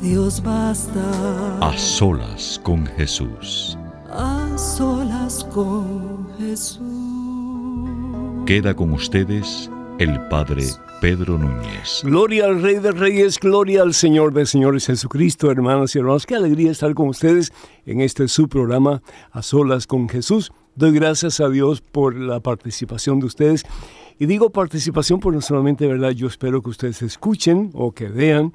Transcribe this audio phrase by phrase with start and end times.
[0.00, 1.58] Dios basta.
[1.60, 3.76] A solas con Jesús.
[4.08, 6.80] A solas con Jesús.
[8.46, 10.64] Queda con ustedes el Padre
[11.02, 12.00] Pedro Núñez.
[12.02, 16.24] Gloria al Rey de Reyes, gloria al Señor de Señores Jesucristo, hermanos y hermanos.
[16.24, 17.52] Qué alegría estar con ustedes
[17.84, 20.50] en este su programa A Solas con Jesús.
[20.76, 23.66] Doy gracias a Dios por la participación de ustedes
[24.18, 26.10] y digo participación por no solamente, ¿verdad?
[26.10, 28.52] Yo espero que ustedes escuchen o que vean,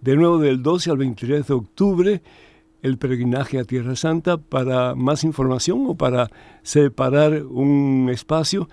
[0.00, 2.22] De nuevo, del 12 al 23 de octubre,
[2.82, 4.36] el peregrinaje a Tierra Santa.
[4.36, 6.30] Para más información o para
[6.62, 8.68] separar un espacio,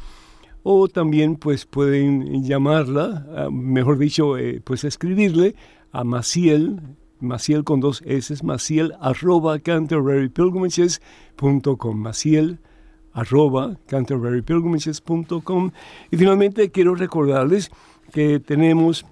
[0.62, 5.54] O también pues pueden llamarla, ah, mejor dicho, eh, pues escribirle
[5.92, 6.82] a Maciel,
[7.18, 12.60] Maciel con dos S, Maciel arroba canterburypilgrimages.com, Maciel
[13.12, 15.70] arroba canterburypilgrimages.com.
[16.10, 17.70] Y finalmente quiero recordarles
[18.10, 19.06] que tenemos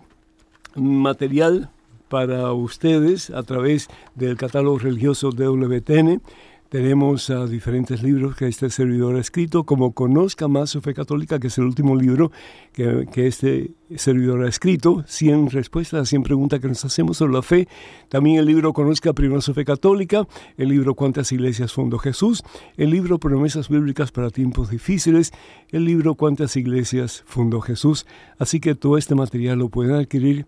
[0.75, 1.71] material
[2.09, 6.21] para ustedes a través del catálogo religioso de WTN.
[6.69, 11.47] Tenemos diferentes libros que este servidor ha escrito, como Conozca más su fe católica, que
[11.47, 12.31] es el último libro
[12.75, 17.33] que, que, este servidor ha escrito, 100 respuestas a 100 preguntas que nos hacemos sobre
[17.33, 17.69] la fe.
[18.11, 20.29] También el libro Conozca primero su fe católica,
[20.59, 22.43] el libro Cuántas iglesias fundó Jesús,
[22.77, 25.33] el libro Promesas bíblicas para tiempos difíciles,
[25.71, 28.05] el libro Cuántas iglesias fundó Jesús.
[28.39, 30.45] Así que todo este material lo pueden adquirir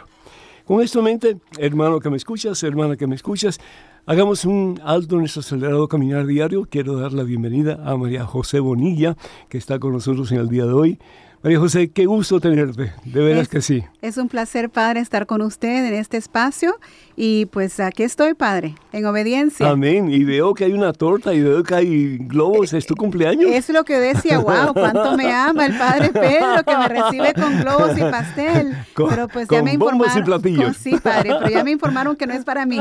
[0.64, 3.60] Con esto en mente, hermano que me escuchas, hermana que me escuchas,
[4.04, 6.66] hagamos un alto en nuestro acelerado caminar diario.
[6.68, 9.16] Quiero dar la bienvenida a María José Bonilla,
[9.48, 10.98] que está con nosotros en el día de hoy.
[11.46, 13.84] María José, qué gusto tenerte, de veras que sí.
[14.02, 16.74] Es un placer, Padre, estar con usted en este espacio
[17.14, 19.70] y pues aquí estoy, Padre, en obediencia.
[19.70, 23.48] Amén, y veo que hay una torta y veo que hay globos, ¿es tu cumpleaños?
[23.52, 27.60] Es lo que decía, wow, cuánto me ama el Padre Pedro que me recibe con
[27.60, 28.76] globos y pastel.
[29.08, 30.18] pero pues ya me informaron.
[30.18, 30.76] y platillos.
[30.76, 32.80] sí, Padre, pero ya me informaron que no es para mí.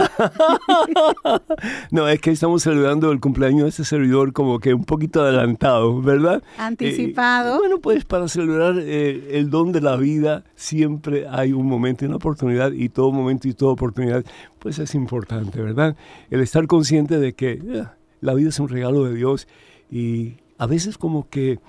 [1.92, 6.02] no, es que estamos celebrando el cumpleaños de este servidor como que un poquito adelantado,
[6.02, 6.42] ¿verdad?
[6.58, 7.58] Anticipado.
[7.58, 12.06] Eh, bueno, pues para celebrar eh, el don de la vida, siempre hay un momento
[12.06, 14.26] y una oportunidad, y todo momento y toda oportunidad,
[14.60, 15.96] pues es importante, ¿verdad?
[16.30, 17.84] El estar consciente de que eh,
[18.22, 19.48] la vida es un regalo de Dios
[19.92, 21.60] y a veces como que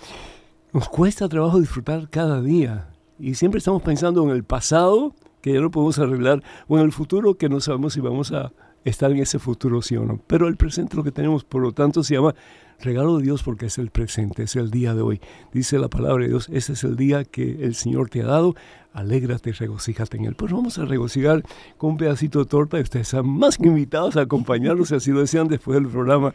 [0.73, 2.88] nos cuesta trabajo disfrutar cada día.
[3.19, 6.93] Y siempre estamos pensando en el pasado, que ya no podemos arreglar, o en el
[6.93, 8.53] futuro, que no sabemos si vamos a
[8.87, 10.21] estar en ese futuro, sí o no.
[10.27, 12.35] Pero el presente lo que tenemos, por lo tanto, se llama
[12.81, 15.21] regalo de Dios porque es el presente, es el día de hoy.
[15.53, 18.55] Dice la palabra de Dios, ese es el día que el Señor te ha dado,
[18.93, 20.35] alégrate, regocíjate en él.
[20.37, 21.43] Pues vamos a regocijar
[21.79, 25.11] con un pedacito de torta y ustedes están más que invitados a acompañarnos si así
[25.11, 26.33] lo desean después del programa.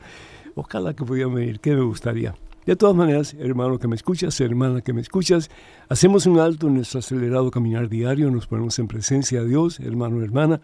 [0.56, 2.36] Ojalá que pudieran venir, que me gustaría.
[2.66, 5.50] De todas maneras, hermano que me escuchas, hermana que me escuchas,
[5.90, 10.22] hacemos un alto en nuestro acelerado caminar diario, nos ponemos en presencia de Dios, hermano,
[10.22, 10.62] hermana,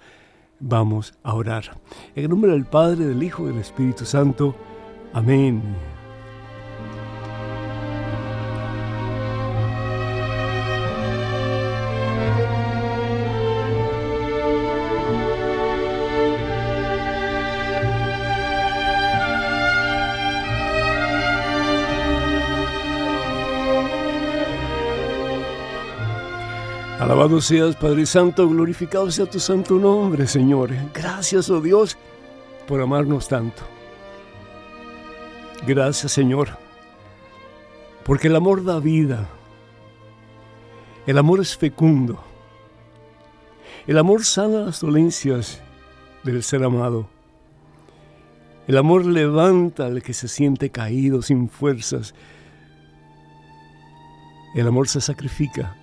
[0.60, 1.80] vamos a orar.
[2.16, 4.56] En el nombre del Padre, del Hijo y del Espíritu Santo.
[5.14, 5.62] Amén.
[27.28, 30.70] Alabado seas, Padre Santo, glorificado sea tu santo nombre, Señor.
[30.94, 31.98] Gracias, oh Dios,
[32.66, 33.64] por amarnos tanto.
[35.68, 36.58] Gracias, Señor,
[38.06, 39.28] porque el amor da vida.
[41.06, 42.24] El amor es fecundo.
[43.88, 45.62] El amor sana las dolencias
[46.24, 47.10] del ser amado.
[48.70, 52.16] El amor levanta al que se siente caído, sin fuerzas.
[54.56, 55.76] El amor se sacrifica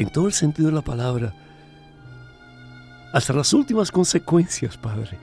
[0.00, 1.34] en todo el sentido de la palabra,
[3.12, 5.18] hasta las últimas consecuencias, Padre.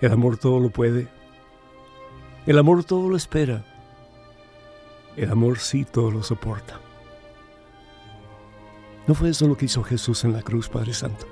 [0.00, 1.06] El amor todo lo puede.
[2.46, 3.62] El amor todo lo espera.
[5.14, 6.80] El amor sí todo lo soporta.
[9.06, 11.26] ¿No fue eso lo que hizo Jesús en la cruz, Padre Santo?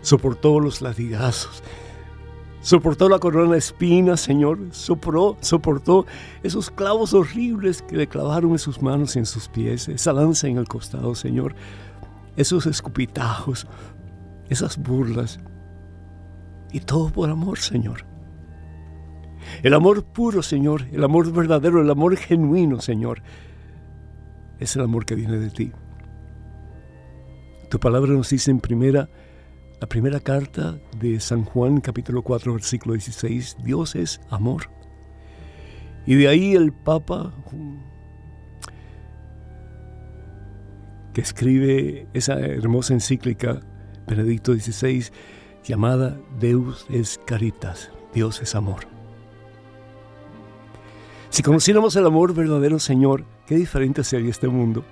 [0.00, 1.62] Soportó los latigazos,
[2.62, 6.06] soportó la corona de espinas, Señor, soportó, soportó
[6.42, 10.48] esos clavos horribles que le clavaron en sus manos y en sus pies, esa lanza
[10.48, 11.54] en el costado, Señor,
[12.36, 13.66] esos escupitajos,
[14.48, 15.40] esas burlas,
[16.72, 18.06] y todo por amor, Señor.
[19.62, 23.22] El amor puro, Señor, el amor verdadero, el amor genuino, Señor,
[24.58, 25.72] es el amor que viene de ti.
[27.68, 29.08] Tu palabra nos dice en primera
[29.82, 34.70] la primera carta de San Juan, capítulo 4, versículo 16, Dios es amor.
[36.06, 37.34] Y de ahí el Papa
[41.12, 43.58] que escribe esa hermosa encíclica,
[44.06, 45.06] Benedicto XVI,
[45.64, 48.86] llamada Deus es Caritas, Dios es amor.
[51.30, 54.84] Si conociéramos el amor verdadero, Señor, qué diferente sería este mundo.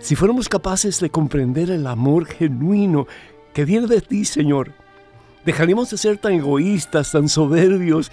[0.00, 3.06] Si fuéramos capaces de comprender el amor genuino
[3.52, 4.72] que viene de ti, Señor,
[5.44, 8.12] dejaríamos de ser tan egoístas, tan soberbios.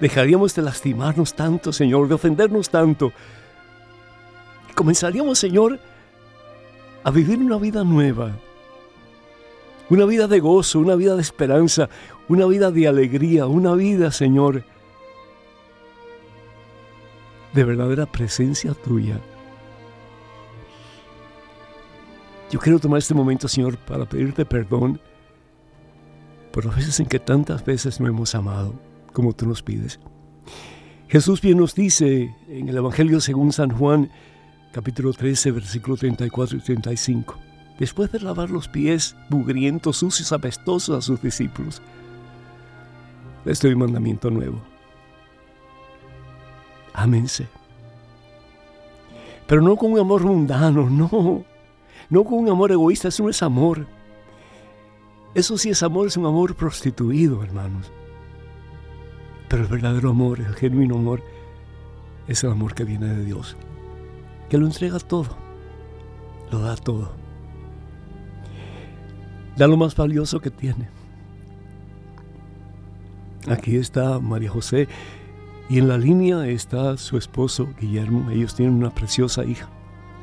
[0.00, 3.12] Dejaríamos de lastimarnos tanto, Señor, de ofendernos tanto.
[4.74, 5.78] Comenzaríamos, Señor,
[7.04, 8.32] a vivir una vida nueva.
[9.88, 11.88] Una vida de gozo, una vida de esperanza,
[12.28, 14.64] una vida de alegría, una vida, Señor,
[17.52, 19.20] de verdadera presencia tuya.
[22.54, 25.00] Yo quiero tomar este momento, Señor, para pedirte perdón
[26.52, 28.78] por las veces en que tantas veces no hemos amado
[29.12, 29.98] como tú nos pides.
[31.08, 34.08] Jesús bien nos dice en el Evangelio según San Juan,
[34.70, 37.36] capítulo 13, versículo 34 y 35,
[37.80, 41.82] después de lavar los pies mugrientos, sucios, apestosos a sus discípulos,
[43.44, 44.62] les doy un mandamiento nuevo.
[46.92, 47.48] Ámense.
[49.48, 51.52] Pero no con un amor mundano, no
[52.10, 53.86] no con un amor egoísta, eso no es amor.
[55.34, 57.90] Eso sí es amor, es un amor prostituido, hermanos.
[59.48, 61.22] Pero el verdadero amor, el genuino amor,
[62.28, 63.56] es el amor que viene de Dios,
[64.48, 65.36] que lo entrega todo,
[66.50, 67.12] lo da todo.
[69.56, 70.88] Da lo más valioso que tiene.
[73.48, 74.88] Aquí está María José
[75.68, 78.30] y en la línea está su esposo Guillermo.
[78.30, 79.68] Ellos tienen una preciosa hija,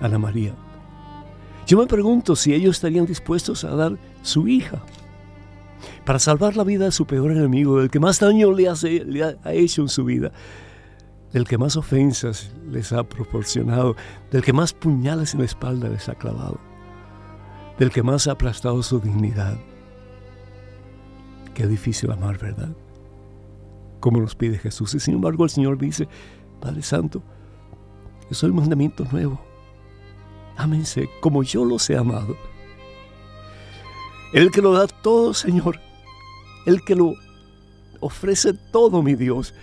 [0.02, 0.54] Ana María.
[1.66, 4.82] Yo me pregunto si ellos estarían dispuestos a dar su hija
[6.06, 9.24] para salvar la vida de su peor enemigo, del que más daño le, hace, le
[9.24, 10.32] ha, hecho en su vida,
[11.32, 13.96] del que más ofensas les ha proporcionado,
[14.32, 16.60] del que más puñales en la espalda les ha clavado,
[17.78, 19.58] del que más ha aplastado su dignidad.
[21.54, 22.76] Qué difícil amar, ¿verdad?
[24.00, 24.96] Como nos pide Jesús.
[24.96, 26.08] Y sin embargo el Señor dice,
[26.60, 27.22] Padre Santo,
[28.30, 29.51] yo soy un mandamiento nuevo.
[30.58, 32.36] Ámense como yo los he amado.
[34.34, 35.80] El que lo da todo, Señor.
[36.66, 37.16] El que lo
[38.00, 39.54] ofrece todo, mi Dios.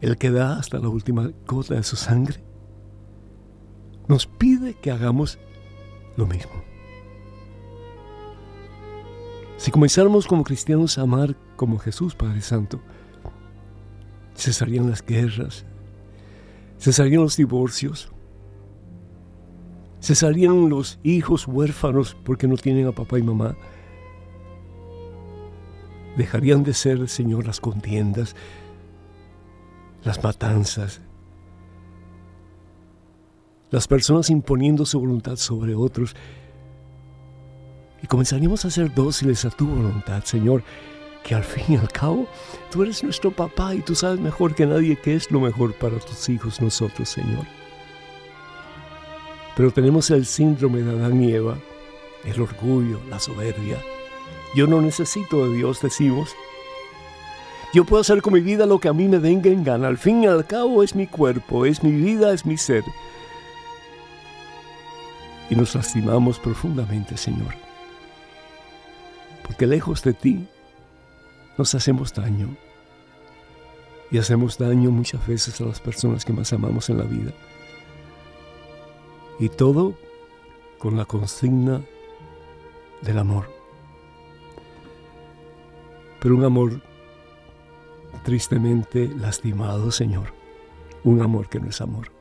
[0.00, 2.42] El que da hasta la última gota de su sangre.
[4.08, 5.38] Nos pide que hagamos
[6.16, 6.52] lo mismo.
[9.56, 12.80] Si comenzáramos como cristianos a amar como Jesús, Padre Santo,
[14.34, 15.66] cesarían las guerras,
[16.78, 18.10] cesarían los divorcios,
[20.00, 23.56] cesarían los hijos huérfanos porque no tienen a papá y mamá,
[26.16, 28.34] dejarían de ser, Señor, las contiendas,
[30.02, 31.00] las matanzas,
[33.70, 36.16] las personas imponiendo su voluntad sobre otros,
[38.02, 40.62] y comenzaríamos a ser dóciles a tu voluntad, Señor,
[41.22, 42.26] que al fin y al cabo
[42.70, 45.98] tú eres nuestro papá y tú sabes mejor que nadie qué es lo mejor para
[45.98, 47.44] tus hijos nosotros, Señor.
[49.56, 51.56] Pero tenemos el síndrome de Adán y Eva,
[52.24, 53.78] el orgullo, la soberbia.
[54.54, 56.34] Yo no necesito de Dios, decimos.
[57.72, 59.88] Yo puedo hacer con mi vida lo que a mí me venga en gana.
[59.88, 62.82] Al fin y al cabo es mi cuerpo, es mi vida, es mi ser.
[65.48, 67.54] Y nos lastimamos profundamente, Señor.
[69.44, 70.48] Porque lejos de ti
[71.58, 72.56] nos hacemos daño.
[74.10, 77.32] Y hacemos daño muchas veces a las personas que más amamos en la vida.
[79.40, 79.94] Y todo
[80.78, 81.80] con la consigna
[83.02, 83.50] del amor.
[86.20, 86.82] Pero un amor
[88.22, 90.34] tristemente lastimado, Señor.
[91.02, 92.12] Un amor que no es amor.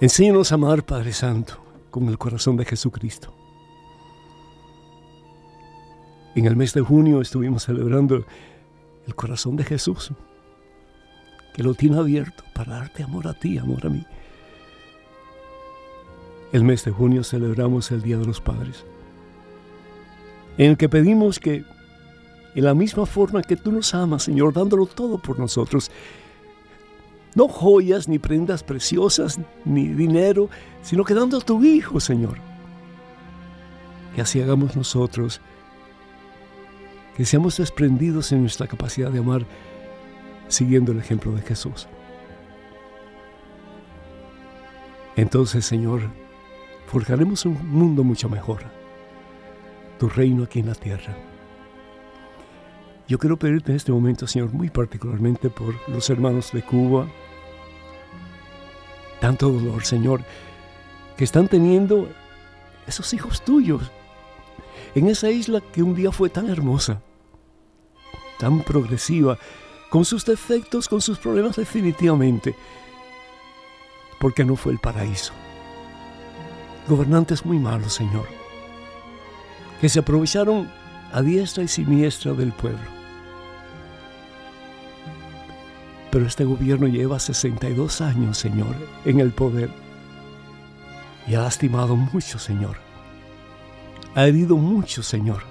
[0.00, 1.54] Enséñanos a amar, Padre Santo,
[1.90, 3.34] con el corazón de Jesucristo.
[6.34, 8.26] En el mes de junio estuvimos celebrando
[9.06, 10.12] el corazón de Jesús,
[11.54, 14.04] que lo tiene abierto para darte amor a ti, amor a mí.
[16.54, 18.84] El mes de junio celebramos el Día de los Padres,
[20.56, 21.64] en el que pedimos que,
[22.54, 25.90] en la misma forma que tú nos amas, Señor, dándolo todo por nosotros,
[27.34, 30.48] no joyas, ni prendas preciosas, ni dinero,
[30.80, 32.38] sino que dando a tu Hijo, Señor.
[34.14, 35.40] Que así hagamos nosotros
[37.16, 39.44] que seamos desprendidos en nuestra capacidad de amar
[40.46, 41.88] siguiendo el ejemplo de Jesús.
[45.16, 46.10] Entonces, Señor,
[46.86, 48.62] forjaremos un mundo mucho mejor,
[49.98, 51.16] tu reino aquí en la tierra.
[53.06, 57.06] Yo quiero pedirte en este momento, Señor, muy particularmente por los hermanos de Cuba,
[59.20, 60.22] tanto dolor, Señor,
[61.16, 62.08] que están teniendo
[62.86, 63.90] esos hijos tuyos
[64.94, 67.02] en esa isla que un día fue tan hermosa,
[68.38, 69.38] tan progresiva,
[69.90, 72.54] con sus defectos, con sus problemas definitivamente,
[74.18, 75.32] porque no fue el paraíso.
[76.88, 78.26] Gobernantes muy malos, Señor,
[79.80, 80.70] que se aprovecharon
[81.12, 82.94] a diestra y siniestra del pueblo.
[86.10, 89.70] Pero este gobierno lleva 62 años, Señor, en el poder
[91.26, 92.84] y ha lastimado mucho, Señor
[94.14, 95.42] ha herido mucho, Señor,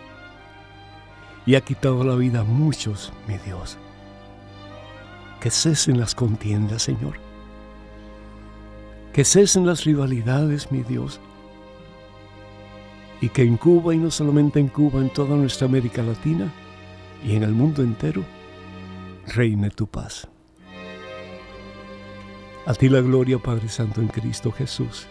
[1.46, 3.78] y ha quitado la vida a muchos, mi Dios.
[5.42, 7.20] Que cesen las contiendas, Señor.
[9.14, 11.20] Que cesen las rivalidades, mi Dios.
[13.22, 16.52] Y que en Cuba, y no solamente en Cuba, en toda nuestra América Latina
[17.24, 18.24] y en el mundo entero,
[19.28, 20.28] reine tu paz.
[22.66, 25.06] A ti la gloria, Padre Santo, en Cristo Jesús.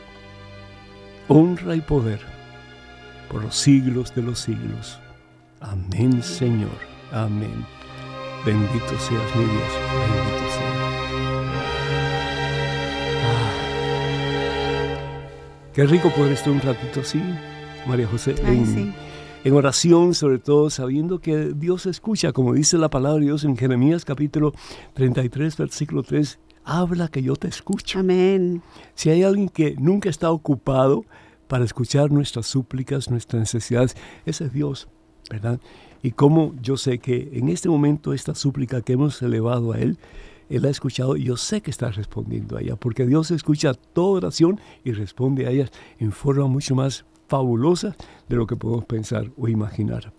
[1.29, 2.21] Honra y poder
[3.31, 4.99] por los siglos de los siglos.
[5.61, 6.71] Amén, Señor.
[7.13, 7.65] Amén.
[8.45, 9.73] Bendito seas mi Dios.
[10.09, 10.42] Bendito
[15.75, 17.23] Qué rico poder estar un ratito así,
[17.87, 18.95] María José, en,
[19.43, 23.57] en, oración, sobre todo sabiendo que Dios escucha, como dice la palabra de Dios en
[23.57, 24.53] Jeremías capítulo
[24.95, 28.01] 33, versículo 3, habla que yo te escucho.
[28.01, 28.63] Amén.
[28.95, 31.05] Si hay alguien que nunca está ocupado,
[31.53, 33.95] para escuchar nuestras súplicas, nuestras necesidades.
[34.25, 34.89] Ese es Dios.
[35.31, 35.61] ¿verdad?
[36.03, 39.99] Y cómo yo sé que en este momento esta súplica que hemos elevado a Él,
[40.53, 44.19] Él ha escuchado y yo sé que está respondiendo a ella, porque Dios escucha toda
[44.19, 47.97] oración y responde a ella en forma mucho más fabulosa
[48.29, 50.13] de lo que podemos pensar o imaginar.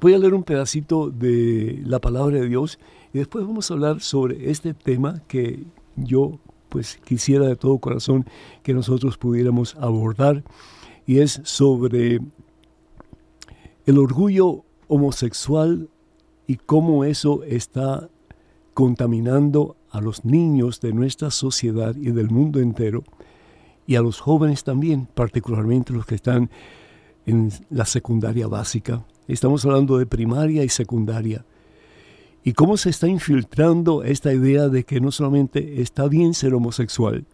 [0.00, 2.78] Voy a leer un pedacito de la palabra de Dios
[3.14, 5.64] y después vamos a hablar sobre este tema que
[5.96, 8.26] yo pues quisiera de todo corazón
[8.62, 10.44] que nosotros pudiéramos abordar
[11.06, 12.20] y es sobre
[13.86, 15.88] el orgullo homosexual
[16.46, 18.08] y cómo eso está
[18.74, 23.04] contaminando a los niños de nuestra sociedad y del mundo entero
[23.86, 26.50] y a los jóvenes también, particularmente los que están
[27.26, 29.04] en la secundaria básica.
[29.28, 31.44] Estamos hablando de primaria y secundaria.
[32.44, 37.24] Y cómo se está infiltrando esta idea de que no solamente está bien ser homosexual,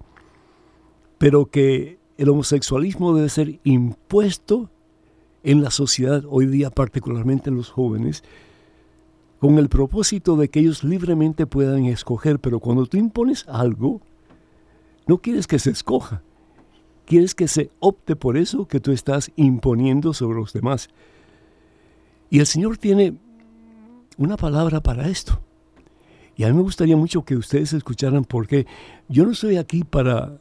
[1.16, 4.70] pero que el homosexualismo debe ser impuesto
[5.42, 8.22] en la sociedad hoy día, particularmente en los jóvenes,
[9.38, 14.00] con el propósito de que ellos libremente puedan escoger, pero cuando tú impones algo,
[15.06, 16.22] no quieres que se escoja,
[17.06, 20.88] quieres que se opte por eso que tú estás imponiendo sobre los demás.
[22.30, 23.14] Y el Señor tiene
[24.18, 25.40] una palabra para esto.
[26.36, 28.66] Y a mí me gustaría mucho que ustedes escucharan porque
[29.08, 30.38] yo no estoy aquí para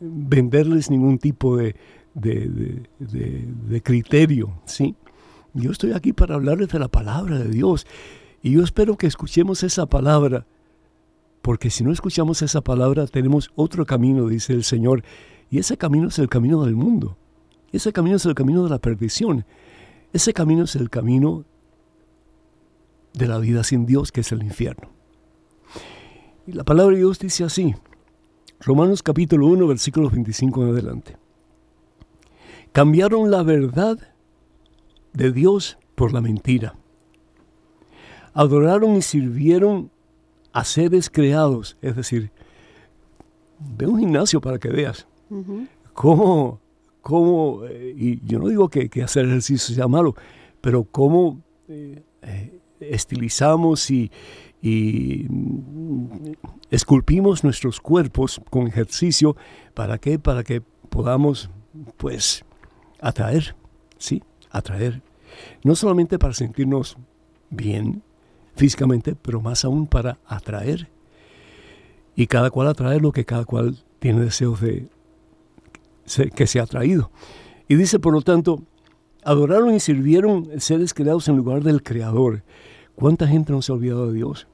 [0.00, 1.74] venderles ningún tipo de,
[2.14, 4.94] de, criterio, ¿sí?
[5.52, 7.86] Yo estoy aquí para hablarles de la palabra de Dios.
[8.44, 10.46] Y yo espero que escuchemos esa palabra,
[11.40, 15.02] porque si no escuchamos esa palabra tenemos otro camino, dice el Señor.
[15.50, 17.16] Y ese camino es el camino del mundo.
[17.72, 19.46] Ese camino es el camino de la perdición.
[20.12, 21.46] Ese camino es el camino
[23.14, 24.90] de la vida sin Dios, que es el infierno.
[26.46, 27.74] Y la palabra de Dios dice así,
[28.60, 31.16] Romanos capítulo 1, versículos 25 en adelante.
[32.72, 33.98] Cambiaron la verdad
[35.14, 36.76] de Dios por la mentira.
[38.34, 39.90] Adoraron y sirvieron
[40.52, 42.30] a seres creados, es decir,
[43.58, 45.06] ve un gimnasio para que veas
[45.92, 46.60] cómo,
[47.00, 50.14] cómo eh, y yo no digo que, hacer ejercicio sea malo,
[50.60, 54.10] pero cómo eh, eh, estilizamos y,
[54.60, 55.26] y
[56.70, 59.36] esculpimos nuestros cuerpos con ejercicio,
[59.74, 60.18] ¿para qué?
[60.18, 61.50] Para que podamos,
[61.96, 62.44] pues,
[63.00, 63.56] atraer,
[63.98, 64.22] ¿sí?
[64.50, 65.02] Atraer.
[65.64, 66.96] No solamente para sentirnos
[67.50, 68.02] bien
[68.54, 70.88] físicamente, pero más aún para atraer.
[72.16, 74.88] Y cada cual atrae lo que cada cual tiene deseos de
[76.34, 77.10] que sea atraído.
[77.68, 78.62] Y dice, por lo tanto,
[79.24, 82.42] adoraron y sirvieron seres creados en lugar del Creador.
[82.94, 84.46] ¿Cuánta gente no se ha olvidado de Dios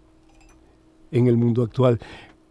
[1.10, 1.98] en el mundo actual?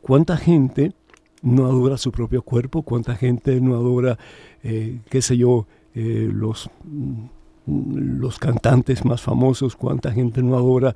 [0.01, 0.93] ¿Cuánta gente
[1.41, 2.83] no adora su propio cuerpo?
[2.83, 4.19] ¿Cuánta gente no adora,
[4.63, 10.95] eh, qué sé yo, eh, los, mm, los cantantes más famosos, cuánta gente no adora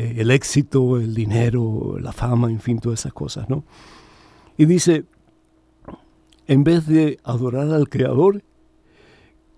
[0.00, 3.64] eh, el éxito, el dinero, la fama, en fin, todas esas cosas, ¿no?
[4.56, 5.04] Y dice,
[6.46, 8.42] en vez de adorar al Creador,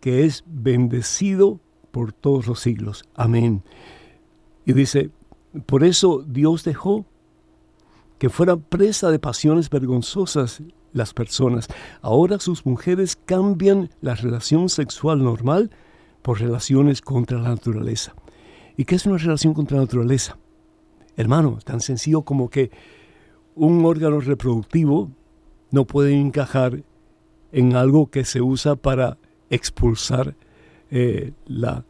[0.01, 1.61] que es bendecido
[1.93, 3.05] por todos los siglos.
[3.15, 3.63] Amén.
[4.67, 5.11] Y dice,
[5.67, 7.07] por eso Dios dejó
[8.19, 10.61] que fueran presa de pasiones vergonzosas
[10.93, 11.69] las personas.
[12.01, 15.71] Ahora sus mujeres cambian la relación sexual normal
[16.23, 18.15] por relaciones contra la naturaleza.
[18.77, 20.39] ¿Y qué es una relación contra la naturaleza?
[21.17, 22.71] Hermano, tan sencillo como que
[23.55, 25.11] un órgano reproductivo
[25.71, 26.83] no puede encajar
[27.53, 29.19] en algo que se usa para
[29.51, 30.35] expulsar
[30.91, 31.85] eh, la,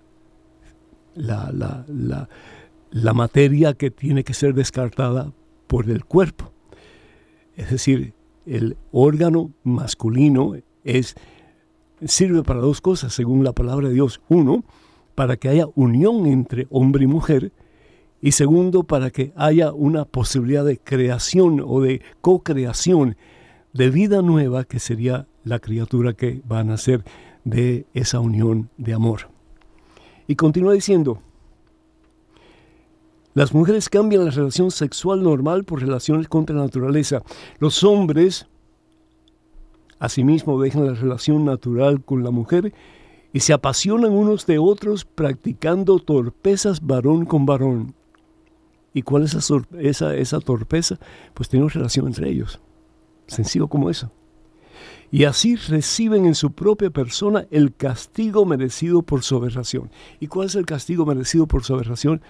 [1.14, 2.28] la, la,
[2.90, 5.32] la materia que tiene que ser descartada
[5.66, 6.52] por el cuerpo.
[7.56, 8.14] Es decir,
[8.46, 11.14] el órgano masculino es,
[12.04, 14.20] sirve para dos cosas, según la palabra de Dios.
[14.28, 14.64] Uno,
[15.14, 17.52] para que haya unión entre hombre y mujer.
[18.20, 23.16] Y segundo, para que haya una posibilidad de creación o de co-creación
[23.72, 27.04] de vida nueva, que sería la criatura que va a nacer
[27.44, 29.28] de esa unión de amor.
[30.28, 31.20] Y continúa diciendo,
[33.34, 37.22] las mujeres cambian la relación sexual normal por relaciones contra la naturaleza.
[37.58, 38.46] Los hombres,
[39.98, 42.74] asimismo, dejan la relación natural con la mujer
[43.32, 47.94] y se apasionan unos de otros practicando torpezas varón con varón.
[48.94, 50.98] ¿Y cuál es esa, torpeza?
[51.32, 52.60] Pues tienen relación entre ellos.
[53.26, 54.10] Sencillo como eso.
[55.10, 59.90] Y así reciben en su propia persona el castigo merecido por su aberración.
[60.20, 62.22] ¿Y cuál es el castigo merecido por su aberración?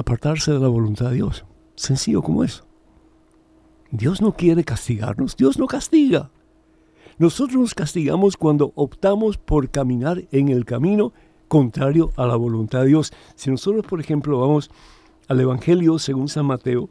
[0.00, 1.44] apartarse de la voluntad de Dios.
[1.76, 2.66] Sencillo como eso.
[3.90, 6.30] Dios no quiere castigarnos, Dios no castiga.
[7.20, 11.12] Nosotros nos castigamos cuando optamos por caminar en el camino
[11.48, 13.12] contrario a la voluntad de Dios.
[13.34, 14.70] Si nosotros, por ejemplo, vamos
[15.28, 16.88] al Evangelio según San Mateo,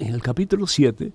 [0.00, 1.12] en el capítulo 7,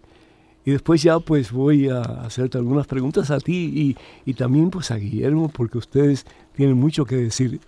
[0.63, 4.91] y después ya pues voy a hacerte algunas preguntas a ti y, y, también pues
[4.91, 7.59] a Guillermo, porque ustedes tienen mucho que decir.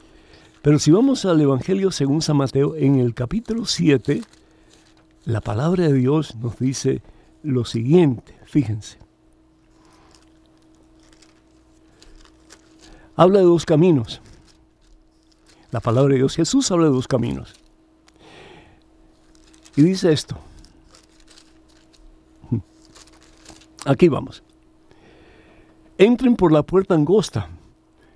[0.62, 4.22] Pero si vamos al Evangelio según San Mateo, en el capítulo 7,
[5.26, 7.02] la palabra de Dios nos dice
[7.44, 9.03] lo siguiente, fíjense.
[13.16, 14.22] Habla de dos caminos.
[15.72, 17.54] La palabra de Dios, Jesús habla de dos caminos.
[19.76, 20.38] Y dice esto.
[23.86, 24.44] Aquí vamos.
[25.98, 27.50] Entren por la puerta angosta,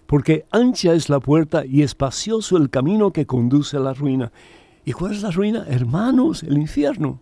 [0.06, 4.32] porque ancha es la puerta y espacioso el camino que conduce a la ruina.
[4.86, 5.66] ¿Y cuál es la ruina?
[5.68, 7.20] Hermanos, el infierno.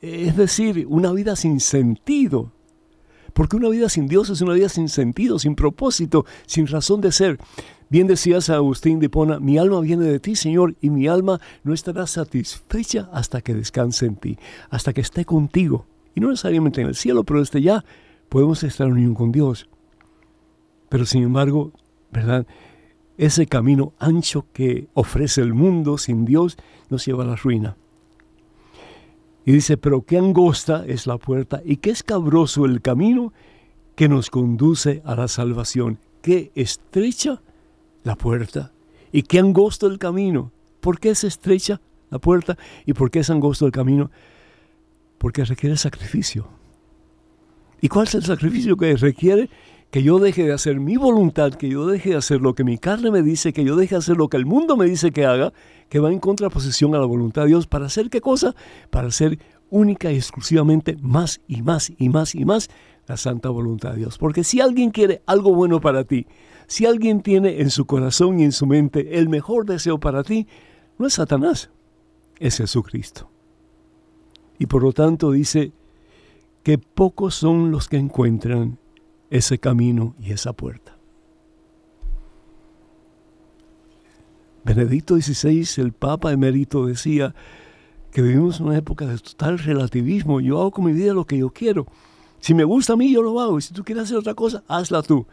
[0.00, 2.52] Es decir, una vida sin sentido.
[3.36, 7.12] Porque una vida sin Dios es una vida sin sentido, sin propósito, sin razón de
[7.12, 7.38] ser.
[7.90, 11.38] Bien decías a Agustín de Hipona, mi alma viene de ti, Señor, y mi alma
[11.62, 14.38] no estará satisfecha hasta que descanse en ti,
[14.70, 15.84] hasta que esté contigo.
[16.14, 17.84] Y no necesariamente en el cielo, pero desde ya
[18.30, 19.68] podemos estar en unión con Dios.
[20.88, 21.72] Pero sin embargo,
[22.10, 22.46] ¿verdad?
[23.18, 26.56] Ese camino ancho que ofrece el mundo sin Dios
[26.88, 27.76] nos lleva a la ruina.
[29.46, 33.32] Y dice, pero qué angosta es la puerta y qué escabroso el camino
[33.94, 36.00] que nos conduce a la salvación.
[36.20, 37.40] Qué estrecha
[38.02, 38.72] la puerta
[39.12, 40.50] y qué angosto el camino.
[40.80, 41.80] ¿Por qué es estrecha
[42.10, 44.10] la puerta y por qué es angosto el camino?
[45.16, 46.48] Porque requiere sacrificio.
[47.80, 49.48] ¿Y cuál es el sacrificio que requiere?
[49.90, 52.78] Que yo deje de hacer mi voluntad, que yo deje de hacer lo que mi
[52.78, 55.24] carne me dice, que yo deje de hacer lo que el mundo me dice que
[55.24, 55.52] haga,
[55.88, 58.54] que va en contraposición a la voluntad de Dios, para hacer qué cosa?
[58.90, 59.38] Para hacer
[59.70, 62.68] única y exclusivamente más y más y más y más
[63.06, 64.18] la santa voluntad de Dios.
[64.18, 66.26] Porque si alguien quiere algo bueno para ti,
[66.66, 70.46] si alguien tiene en su corazón y en su mente el mejor deseo para ti,
[70.98, 71.70] no es Satanás,
[72.38, 73.30] es Jesucristo.
[74.58, 75.72] Y por lo tanto dice
[76.62, 78.78] que pocos son los que encuentran
[79.30, 80.96] ese camino y esa puerta.
[84.64, 87.34] Benedicto XVI, el Papa emérito, decía
[88.10, 90.40] que vivimos en una época de total relativismo.
[90.40, 91.86] Yo hago con mi vida lo que yo quiero.
[92.40, 93.58] Si me gusta a mí, yo lo hago.
[93.58, 95.26] Y si tú quieres hacer otra cosa, hazla tú.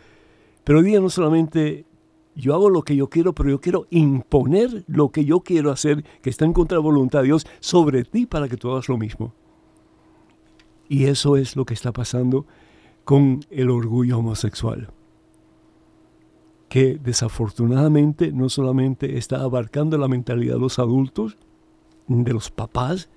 [0.63, 1.85] Pero hoy día no solamente
[2.35, 6.03] yo hago lo que yo quiero, pero yo quiero imponer lo que yo quiero hacer,
[6.21, 8.87] que está en contra de la voluntad de Dios, sobre ti para que tú hagas
[8.87, 9.33] lo mismo.
[10.87, 12.45] Y eso es lo que está pasando
[13.03, 14.89] con el orgullo homosexual,
[16.69, 21.37] que desafortunadamente no solamente está abarcando la mentalidad de los adultos,
[22.07, 23.09] de los papás,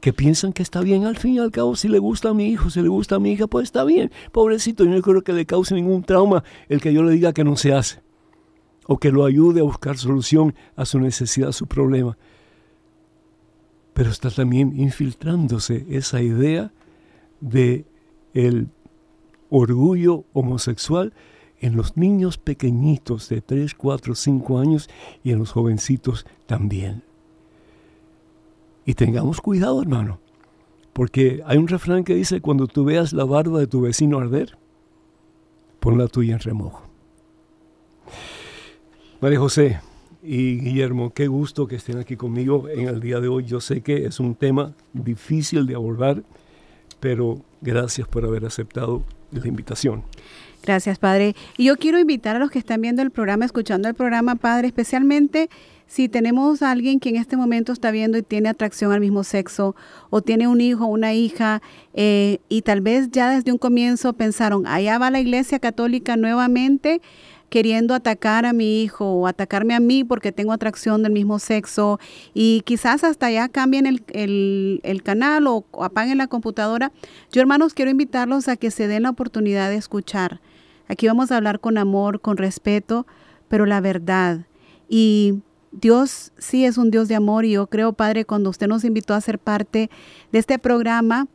[0.00, 2.46] que piensan que está bien, al fin y al cabo, si le gusta a mi
[2.46, 4.10] hijo, si le gusta a mi hija, pues está bien.
[4.32, 7.44] Pobrecito, yo no creo que le cause ningún trauma el que yo le diga que
[7.44, 8.02] no se hace,
[8.86, 12.18] o que lo ayude a buscar solución a su necesidad, a su problema.
[13.92, 16.72] Pero está también infiltrándose esa idea
[17.40, 17.84] de
[18.34, 18.68] el
[19.52, 21.12] orgullo homosexual
[21.60, 24.88] en los niños pequeñitos de 3, 4, 5 años
[25.22, 27.02] y en los jovencitos también.
[28.86, 30.18] Y tengamos cuidado, hermano,
[30.94, 34.56] porque hay un refrán que dice, cuando tú veas la barba de tu vecino arder,
[35.80, 36.82] pon la tuya en remojo.
[39.20, 39.80] María José
[40.22, 43.44] y Guillermo, qué gusto que estén aquí conmigo en el día de hoy.
[43.44, 46.24] Yo sé que es un tema difícil de abordar,
[47.00, 50.04] pero gracias por haber aceptado la invitación.
[50.62, 51.34] Gracias, Padre.
[51.56, 54.68] Y yo quiero invitar a los que están viendo el programa, escuchando el programa, Padre,
[54.68, 55.50] especialmente
[55.92, 59.24] si tenemos a alguien que en este momento está viendo y tiene atracción al mismo
[59.24, 59.76] sexo,
[60.08, 61.60] o tiene un hijo una hija,
[61.92, 67.02] eh, y tal vez ya desde un comienzo pensaron, allá va la iglesia católica nuevamente
[67.52, 72.00] queriendo atacar a mi hijo o atacarme a mí porque tengo atracción del mismo sexo
[72.32, 76.92] y quizás hasta ya cambien el, canal o, apaguen la computadora.
[77.30, 80.40] Yo hermanos quiero invitarlos a que se den la oportunidad de escuchar.
[80.88, 83.06] Aquí vamos a hablar con amor, con respeto,
[83.48, 84.46] pero la verdad.
[84.88, 85.34] Y
[85.72, 89.12] Dios sí es un Dios de amor y yo creo, Padre, cuando usted nos invitó
[89.12, 89.90] a ser parte
[90.32, 91.28] de este programa,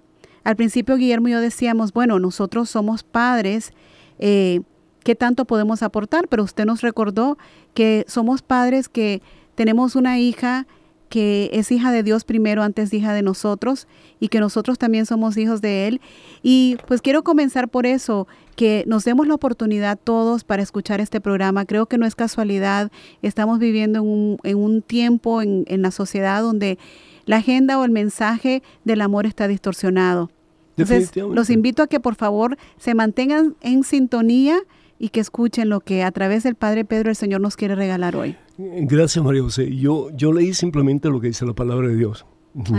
[0.44, 3.72] al principio Guillermo y yo decíamos, bueno, nosotros somos padres.
[4.18, 4.62] Eh,
[5.08, 7.38] qué tanto podemos aportar, pero usted nos recordó
[7.74, 9.22] que somos padres que
[9.56, 10.68] tenemos una hija
[11.08, 13.88] que es hija de Dios primero antes de hija de nosotros
[14.20, 16.02] y que nosotros también somos hijos de Él.
[16.44, 21.22] Y pues quiero comenzar por eso, que nos demos la oportunidad todos para escuchar este
[21.22, 21.64] programa.
[21.64, 22.92] Creo que no es casualidad,
[23.22, 24.00] estamos viviendo
[24.44, 26.78] en un, tiempo en, en la sociedad donde
[27.26, 30.32] la agenda o el mensaje del amor está distorsionado.
[30.76, 34.60] Entonces, los invito a que por favor se mantengan en sintonía
[35.00, 38.16] y que escuchen lo que a través del Padre Pedro el Señor nos quiere regalar
[38.16, 38.36] hoy.
[38.58, 39.76] Gracias, María José.
[39.76, 42.26] Yo, yo leí simplemente lo que dice la palabra de Dios.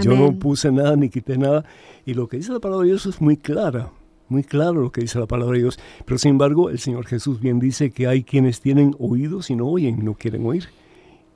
[0.03, 1.65] Yo no puse nada ni quité nada.
[2.05, 3.93] Y lo que dice la palabra de Dios es muy clara,
[4.29, 5.79] muy claro lo que dice la palabra de Dios.
[6.05, 9.69] Pero sin embargo, el Señor Jesús bien dice que hay quienes tienen oídos y no
[9.69, 10.69] oyen, no quieren oír.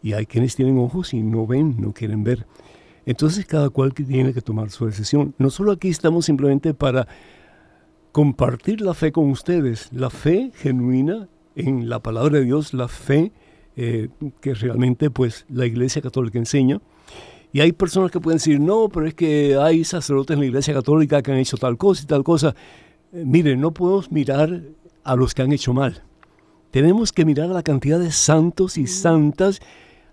[0.02, 2.46] Y hay quienes tienen ojos y no ven, no quieren ver.
[3.06, 5.34] Entonces cada cual tiene que tomar su decisión.
[5.38, 7.06] No solo aquí estamos simplemente para
[8.12, 13.32] compartir la fe con ustedes, la fe genuina en la palabra de Dios, la fe
[13.74, 14.08] eh,
[14.40, 16.80] que realmente pues la Iglesia Católica enseña.
[17.54, 20.72] Y hay personas que pueden decir, no, pero es que hay sacerdotes en la Iglesia
[20.74, 22.54] Católica que han hecho tal cosa y tal cosa.
[23.12, 24.62] Eh, miren, no podemos mirar
[25.04, 26.02] a los que han hecho mal.
[26.70, 29.60] Tenemos que mirar a la cantidad de santos y santas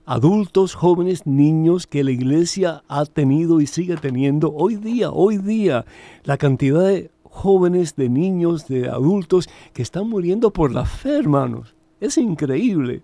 [0.10, 5.86] adultos, jóvenes, niños que la iglesia ha tenido y sigue teniendo hoy día, hoy día,
[6.24, 11.76] la cantidad de jóvenes, de niños, de adultos que están muriendo por la fe, hermanos.
[12.00, 13.02] Es increíble.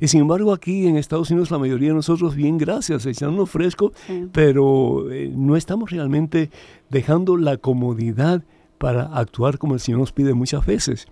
[0.00, 3.92] Y sin embargo aquí en Estados Unidos la mayoría de nosotros, bien gracias, echando fresco,
[4.32, 6.50] pero eh, no estamos realmente
[6.88, 8.44] dejando la comodidad
[8.78, 11.06] para actuar como el Señor nos pide muchas veces.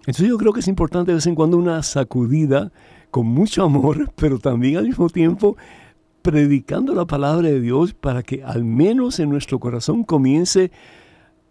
[0.00, 2.72] Entonces yo creo que es importante de vez en cuando una sacudida
[3.10, 5.56] con mucho amor, pero también al mismo tiempo
[6.22, 10.70] predicando la palabra de Dios para que al menos en nuestro corazón comience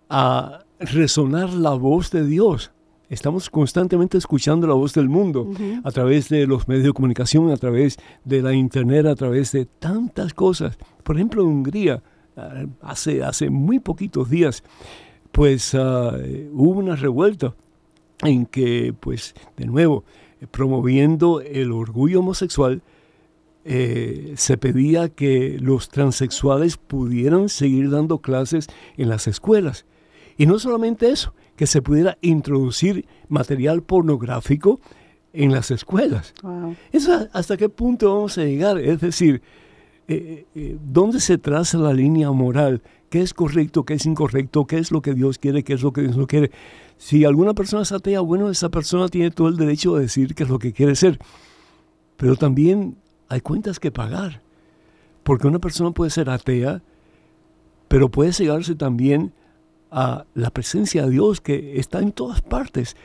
[0.09, 2.71] a resonar la voz de Dios.
[3.09, 5.49] Estamos constantemente escuchando la voz del mundo
[5.83, 9.65] a través de los medios de comunicación, a través de la internet, a través de
[9.65, 10.77] tantas cosas.
[11.03, 12.03] Por ejemplo, en Hungría,
[12.37, 14.63] ah, hace, hace muy poquitos días,
[15.31, 16.15] pues ah,
[16.53, 17.55] hubo una revuelta
[18.21, 20.03] en que, pues, de nuevo,
[20.51, 22.83] promoviendo el orgullo homosexual,
[23.65, 29.85] eh, se pedía que los transexuales pudieran seguir dando clases en las escuelas.
[30.39, 34.79] Y no solamente eso, que se pudiera introducir material pornográfico
[35.33, 36.33] en las escuelas.
[36.93, 38.79] Eso, ¿Hasta qué punto vamos a llegar?
[38.79, 39.41] Es decir,
[40.07, 42.81] eh, eh, ¿dónde se traza la línea moral?
[43.09, 44.65] ¿Qué es correcto, qué es incorrecto?
[44.65, 46.51] ¿Qué es lo que Dios quiere, qué es lo que Dios no quiere?
[46.97, 50.43] Si alguna persona es atea, bueno, esa persona tiene todo el derecho de decir qué
[50.43, 51.19] es lo que quiere ser.
[52.15, 52.95] Pero también
[53.27, 54.41] hay cuentas que pagar.
[55.23, 56.81] Porque una persona puede ser atea,
[57.89, 59.33] pero puede llegarse también
[59.91, 62.95] a la presencia de Dios que está en todas partes,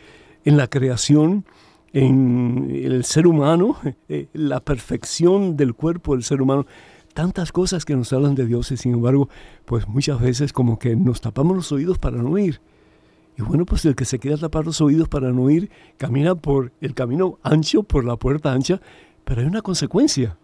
[0.44, 1.44] en la creación,
[1.92, 3.76] en el ser humano,
[4.08, 6.66] eh, la perfección del cuerpo del ser humano,
[7.14, 9.28] tantas cosas que nos hablan de Dios y sin embargo,
[9.64, 12.60] pues muchas veces como que nos tapamos los oídos para no oír.
[13.36, 16.72] Y bueno, pues el que se quiera tapar los oídos para no ir, camina por
[16.80, 18.80] el camino ancho, por la puerta ancha,
[19.24, 20.36] pero hay una consecuencia.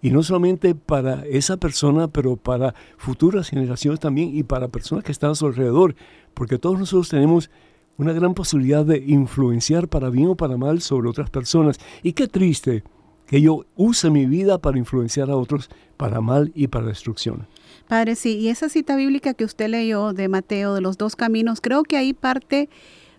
[0.00, 5.12] Y no solamente para esa persona, pero para futuras generaciones también y para personas que
[5.12, 5.96] están a su alrededor,
[6.34, 7.50] porque todos nosotros tenemos
[7.96, 11.78] una gran posibilidad de influenciar para bien o para mal sobre otras personas.
[12.02, 12.84] Y qué triste
[13.26, 17.46] que yo use mi vida para influenciar a otros para mal y para destrucción.
[17.88, 21.60] Padre, sí, y esa cita bíblica que usted leyó de Mateo, de los dos caminos,
[21.60, 22.68] creo que ahí parte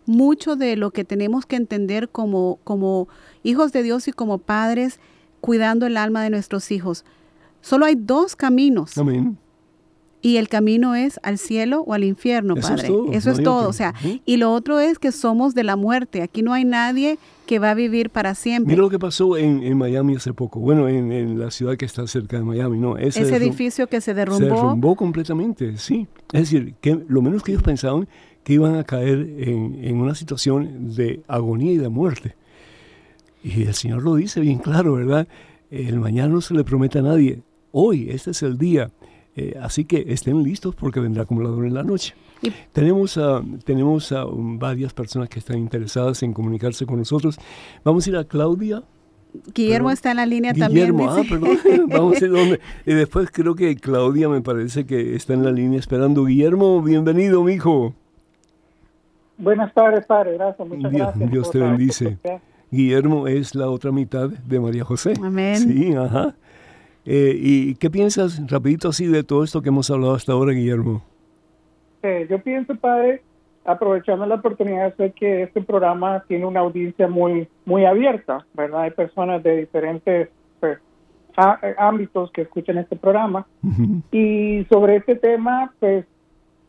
[0.05, 3.07] mucho de lo que tenemos que entender como, como
[3.43, 4.99] hijos de Dios y como padres,
[5.41, 7.05] cuidando el alma de nuestros hijos.
[7.61, 8.97] Solo hay dos caminos.
[8.97, 9.37] Amén.
[10.21, 12.89] Y el camino es al cielo o al infierno, Padre.
[13.13, 13.69] Eso es todo.
[13.69, 13.93] O sea,
[14.25, 16.21] y lo otro es que somos de la muerte.
[16.21, 18.73] Aquí no hay nadie que va a vivir para siempre.
[18.73, 20.59] Mira lo que pasó en, Miami hace poco.
[20.59, 22.97] Bueno, en, la ciudad que está cerca de Miami, ¿no?
[22.97, 24.39] Ese, edificio que se derrumbó.
[24.39, 26.05] Se derrumbó completamente, sí.
[26.33, 28.07] Es decir, que lo menos que ellos pensaban
[28.43, 32.35] que iban a caer en, en una situación de agonía y de muerte.
[33.43, 35.27] Y el Señor lo dice bien claro, ¿verdad?
[35.71, 37.41] El mañana no se le promete a nadie.
[37.71, 38.91] Hoy, este es el día
[39.39, 42.13] eh, así que estén listos porque vendrá como ladrón en la noche.
[42.73, 47.37] tenemos a, tenemos a varias personas que están interesadas en comunicarse con nosotros.
[47.85, 48.83] Vamos a ir a Claudia.
[49.53, 51.25] Guillermo está en la línea Guillermo, también.
[51.25, 51.87] Ah, perdón.
[51.89, 52.59] Vamos a ir donde.
[52.85, 56.25] Y después creo que Claudia me parece que está en la línea esperando.
[56.25, 57.93] Guillermo, bienvenido, mi hijo.
[59.37, 60.33] Buenas tardes, padre.
[60.33, 61.31] Gracias, muchas Dios, gracias.
[61.31, 62.17] Dios te bendice.
[62.71, 65.13] Guillermo es la otra mitad de María José.
[65.21, 65.57] Amén.
[65.57, 66.35] Sí, ajá.
[67.05, 71.01] Eh, ¿Y qué piensas, rapidito así, de todo esto que hemos hablado hasta ahora, Guillermo?
[72.03, 73.23] Eh, yo pienso, padre,
[73.65, 78.81] aprovechando la oportunidad, sé que este programa tiene una audiencia muy, muy abierta, ¿verdad?
[78.81, 80.29] Hay personas de diferentes
[80.59, 80.77] pues,
[81.77, 83.47] ámbitos que escuchan este programa.
[84.11, 86.05] Y sobre este tema, pues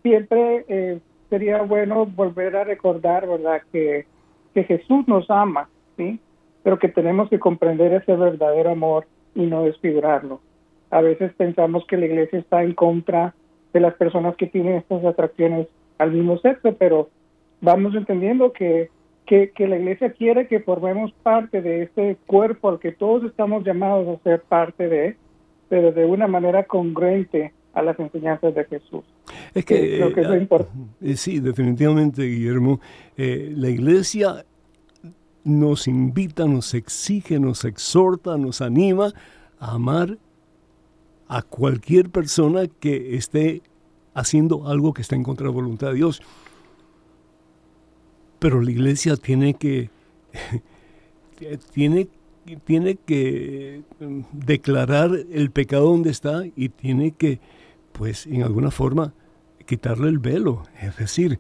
[0.02, 3.62] siempre eh, sería bueno volver a recordar, ¿verdad?
[3.72, 4.06] Que,
[4.54, 5.68] que Jesús nos ama,
[6.00, 6.18] ¿sí?
[6.62, 10.40] Pero que tenemos que comprender ese verdadero amor y no desfigurarlo.
[10.90, 13.34] A veces pensamos que la iglesia está en contra
[13.72, 17.10] de las personas que tienen estas atracciones al mismo sexo, pero
[17.60, 18.88] vamos entendiendo que,
[19.26, 23.62] que, que la iglesia quiere que formemos parte de este cuerpo al que todos estamos
[23.64, 25.16] llamados a ser parte de,
[25.68, 29.04] pero de una manera congruente a las enseñanzas de Jesús.
[29.54, 30.90] Es que, Creo que eh, importante.
[31.02, 32.80] eh, sí, definitivamente, Guillermo,
[33.16, 34.44] eh, la iglesia
[35.44, 39.12] nos invita, nos exige, nos exhorta, nos anima
[39.59, 40.18] a amar
[41.29, 43.62] a cualquier persona que esté
[44.14, 46.22] haciendo algo que está en contra de la voluntad de Dios.
[48.38, 49.90] Pero la iglesia tiene que
[51.72, 52.09] tiene,
[52.64, 57.40] tiene que mm, declarar el pecado donde está y tiene que,
[57.92, 59.14] pues, en alguna forma,
[59.66, 60.64] quitarle el velo.
[60.81, 61.38] Es decir,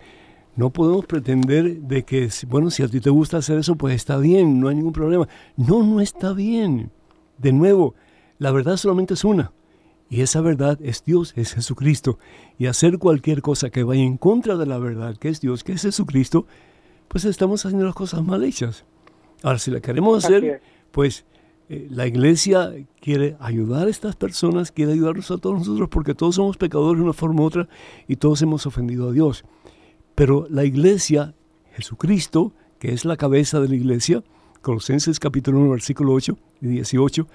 [0.56, 4.18] no podemos pretender de que, bueno, si a ti te gusta hacer eso, pues está
[4.18, 5.28] bien, no hay ningún problema.
[5.56, 6.90] No, no está bien.
[7.38, 7.94] De nuevo,
[8.38, 9.52] la verdad solamente es una.
[10.08, 12.18] Y esa verdad es Dios, es Jesucristo.
[12.58, 15.72] Y hacer cualquier cosa que vaya en contra de la verdad, que es Dios, que
[15.72, 16.46] es Jesucristo,
[17.06, 18.84] pues estamos haciendo las cosas mal hechas.
[19.42, 20.60] Ahora, si la queremos hacer, es.
[20.90, 21.24] pues
[21.68, 26.34] eh, la iglesia quiere ayudar a estas personas, quiere ayudarnos a todos nosotros, porque todos
[26.34, 27.68] somos pecadores de una forma u otra
[28.08, 29.44] y todos hemos ofendido a Dios.
[30.20, 31.32] Pero la iglesia,
[31.72, 34.22] Jesucristo, que es la cabeza de la iglesia,
[34.60, 37.26] Colosenses capítulo 1, versículo 8 y 18,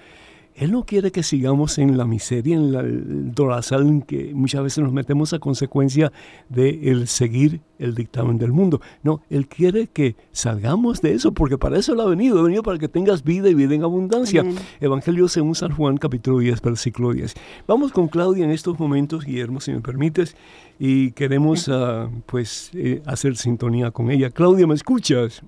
[0.56, 4.64] Él no quiere que sigamos en la miseria, en la, el dorazal en que muchas
[4.64, 6.14] veces nos metemos a consecuencia
[6.48, 8.80] de el seguir el dictamen del mundo.
[9.04, 12.64] No, Él quiere que salgamos de eso, porque para eso Él ha venido, ha venido
[12.64, 14.46] para que tengas vida y vida en abundancia.
[14.80, 17.34] Evangelio según San Juan, capítulo 10, versículo 10.
[17.68, 20.38] Vamos con Claudia en estos momentos, Guillermo, si me permites,
[20.80, 24.30] y queremos ah, pues eh, hacer sintonía con ella.
[24.30, 25.44] Claudia, ¿me escuchas?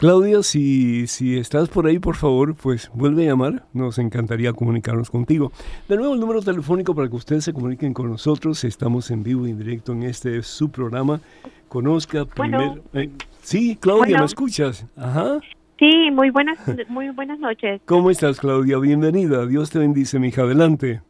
[0.00, 3.64] Claudia, si, si estás por ahí, por favor, pues vuelve a llamar.
[3.74, 5.52] Nos encantaría comunicarnos contigo.
[5.90, 8.64] De nuevo, el número telefónico para que ustedes se comuniquen con nosotros.
[8.64, 11.20] Estamos en vivo y en directo en este su programa.
[11.68, 12.76] Conozca primero.
[12.94, 13.10] eh,
[13.42, 14.18] sí, Claudia, Bueno.
[14.20, 14.86] ¿me escuchas?
[14.96, 15.38] Ajá.
[15.78, 16.58] Sí, muy buenas,
[16.88, 17.82] muy buenas noches.
[17.84, 18.78] ¿Cómo estás, Claudia?
[18.78, 19.44] Bienvenida.
[19.46, 20.42] Dios te bendice, mi hija.
[20.42, 21.02] Adelante.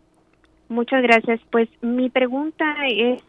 [0.69, 1.39] Muchas gracias.
[1.53, 3.23] Pues mi pregunta es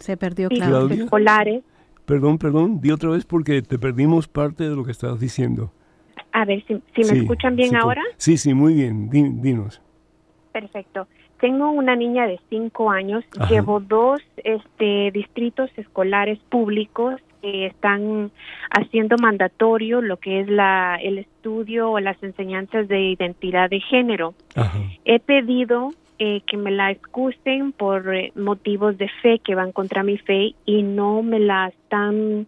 [0.00, 1.04] Se perdió Claudia.
[1.04, 1.62] escolares,
[2.06, 2.80] Perdón, perdón.
[2.80, 5.70] Di otra vez porque te perdimos parte de lo que estabas diciendo.
[6.32, 8.02] a ver si, si me Sí, escuchan bien sí, ahora.
[8.16, 9.08] Sí, sí, muy bien.
[9.10, 9.80] Di- dinos.
[10.52, 11.06] Perfecto.
[11.40, 13.24] Tengo una niña de cinco años.
[13.38, 13.48] Ajá.
[13.48, 18.30] Llevo dos este, distritos escolares públicos que están
[18.70, 24.34] haciendo mandatorio lo que es la, el estudio o las enseñanzas de identidad de género.
[24.56, 24.78] Ajá.
[25.04, 25.90] He pedido
[26.22, 30.54] eh, que me la excusen por eh, motivos de fe que van contra mi fe
[30.66, 32.46] y no me la están,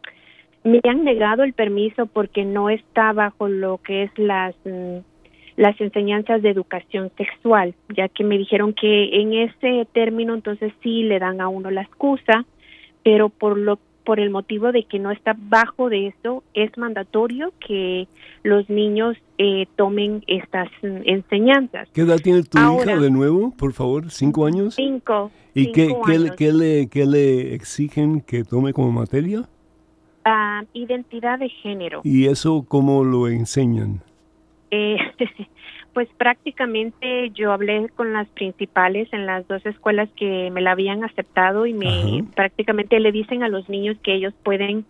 [0.62, 4.98] me han negado el permiso porque no está bajo lo que es las mm,
[5.56, 11.02] las enseñanzas de educación sexual, ya que me dijeron que en ese término entonces sí
[11.04, 12.44] le dan a uno la excusa,
[13.02, 17.52] pero por lo por el motivo de que no está bajo de eso, es mandatorio
[17.66, 18.06] que
[18.42, 21.88] los niños eh, tomen estas mm, enseñanzas.
[21.92, 22.92] ¿Qué edad tiene tu Ahora.
[22.92, 24.10] hija de nuevo, por favor?
[24.10, 24.74] ¿Cinco años?
[24.74, 25.30] Cinco.
[25.54, 26.36] ¿Y qué, cinco qué, le- años.
[26.36, 29.48] qué le, qué le exigen que tome como materia?
[30.24, 32.00] Ah, identidad de género.
[32.04, 34.00] ¿Y eso cómo lo enseñan?
[34.70, 34.96] Eh,
[35.94, 41.04] pues prácticamente yo hablé con las principales en las dos escuelas que me la habían
[41.04, 42.30] aceptado y me Ajá.
[42.34, 44.84] prácticamente le dicen a los niños que ellos pueden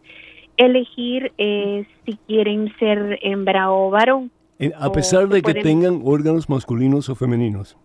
[0.56, 4.30] elegir eh, si quieren ser hembra o varón.
[4.78, 7.76] A pesar de que pueden- tengan órganos masculinos o femeninos.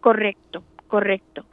[0.00, 1.44] Correcto, correcto.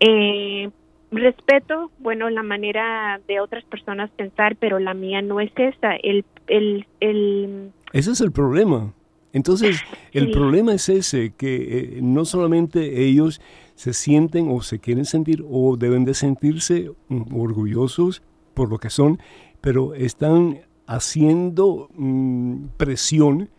[0.00, 0.68] Eh,
[1.10, 5.96] respeto, bueno, la manera de otras personas pensar, pero la mía no es esa.
[5.96, 8.92] El, el, el, Ese es el problema.
[9.32, 10.32] Entonces, el Sí.
[10.32, 13.40] problema es ese, que eh, no solamente ellos
[13.74, 18.22] se sienten o se quieren sentir o deben de sentirse mm, orgullosos
[18.54, 19.18] por lo que son,
[19.60, 23.50] pero están haciendo mm, presión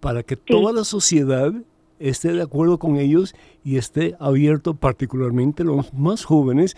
[0.00, 1.52] para que toda la sociedad
[1.98, 6.76] esté de acuerdo con ellos y esté abierto particularmente los más jóvenes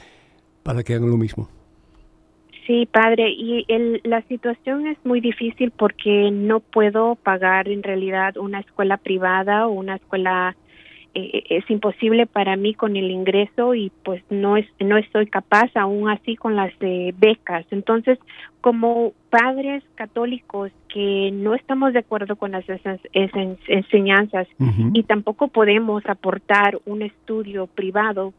[0.64, 1.48] para que hagan lo mismo.
[2.66, 8.36] Sí, padre, y el, la situación es muy difícil porque no puedo pagar en realidad
[8.36, 10.54] una escuela privada o una escuela
[11.14, 15.70] eh, es imposible para mí con el ingreso y pues no es no estoy capaz
[15.74, 17.66] aún así con las eh, becas.
[17.70, 18.18] Entonces,
[18.60, 24.46] como padres católicos que no estamos de acuerdo con las esas- esas enseñanzas
[24.94, 28.32] y tampoco podemos aportar un estudio privado,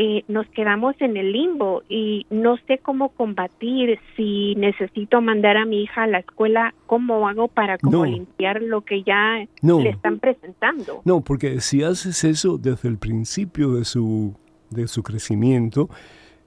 [0.00, 5.64] eh, nos quedamos en el limbo y no sé cómo combatir si necesito mandar a
[5.64, 8.04] mi hija a la escuela, cómo hago para como No.
[8.04, 9.80] limpiar lo que ya No.
[9.80, 11.02] le están presentando.
[11.04, 14.34] No, porque si haces eso desde el principio de su,
[14.70, 15.90] de su crecimiento,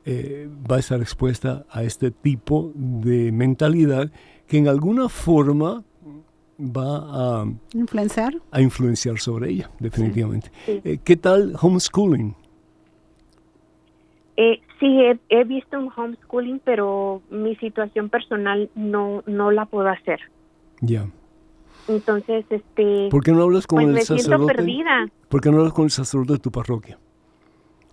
[0.06, 4.10] eh, va a estar expuesta a este tipo de mentalidad
[4.48, 5.84] que en alguna forma
[6.58, 10.52] va a influenciar, a influenciar sobre ella, definitivamente.
[10.68, 12.36] Eh, ¿Qué tal homeschooling?
[14.38, 20.20] Eh, sí, he, visto un homeschooling, pero mi situación personal no, no la puedo hacer.
[20.80, 21.08] Ya.
[21.88, 23.10] Entonces, este...
[23.10, 24.54] ¿Por qué no hablas con pues el me sacerdote?
[24.54, 25.08] Perdida.
[25.30, 26.98] ¿Por qué no hablas con el sacerdote de tu parroquia?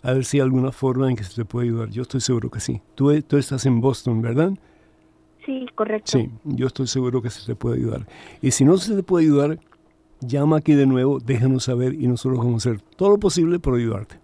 [0.03, 1.91] A ver si hay alguna forma en que se te puede ayudar.
[1.91, 2.81] Yo estoy seguro que sí.
[2.95, 4.53] Tú, tú estás en Boston, ¿verdad?
[5.45, 6.13] Sí, correcto.
[6.13, 8.07] Sí, yo estoy seguro que se te puede ayudar.
[8.41, 9.59] Y si no se te puede ayudar,
[10.21, 13.75] llama aquí de nuevo, déjanos saber y nosotros vamos a hacer todo lo posible por
[13.75, 14.21] ayudarte.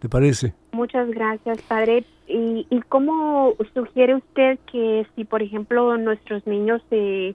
[0.00, 0.54] ¿Te parece?
[0.72, 2.04] Muchas gracias, padre.
[2.26, 7.34] ¿Y, y cómo sugiere usted que si, por ejemplo, nuestros niños eh,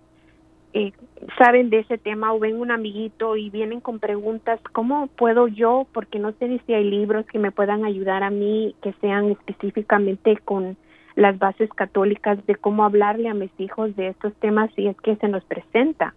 [0.74, 0.92] eh,
[1.38, 5.86] saben de ese tema o ven un amiguito y vienen con preguntas, ¿cómo puedo yo?
[5.94, 10.38] Porque no sé si hay libros que me puedan ayudar a mí que sean específicamente
[10.38, 10.76] con
[11.16, 15.16] las bases católicas de cómo hablarle a mis hijos de estos temas si es que
[15.18, 16.16] se nos presenta.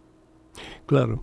[0.87, 1.23] Claro.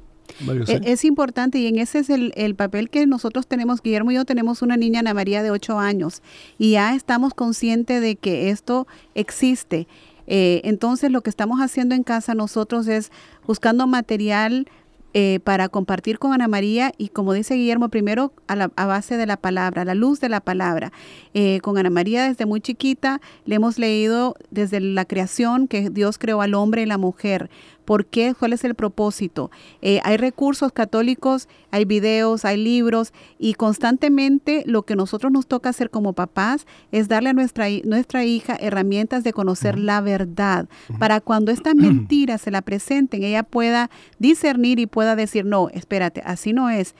[0.67, 4.15] E, es, importante y en ese es el, el, papel que nosotros tenemos, Guillermo y
[4.15, 6.21] yo tenemos una niña Ana María de 8 años
[6.57, 9.87] y ya estamos conscientes de que esto existe.
[10.27, 13.11] Eh, entonces lo que estamos haciendo en casa nosotros es
[13.45, 14.67] buscando material
[15.15, 19.27] eh, para compartir con Ana María y como dice Guillermo, primero a, la, base de
[19.27, 20.91] la palabra, a la luz de la palabra.
[21.35, 26.17] Eh, con Ana María desde muy chiquita le hemos leído desde la creación que Dios
[26.17, 27.51] creó al hombre y la mujer.
[27.85, 28.33] ¿Por qué?
[28.37, 29.51] ¿Cuál es el propósito?
[29.81, 35.69] Eh, hay recursos católicos, hay videos, hay libros y constantemente lo que nosotros nos toca
[35.69, 40.67] hacer como papás es darle a nuestra, nuestra hija herramientas de conocer la verdad
[40.99, 46.21] para cuando estas mentiras se la presenten, ella pueda discernir y pueda decir, no, espérate,
[46.25, 46.95] así no es.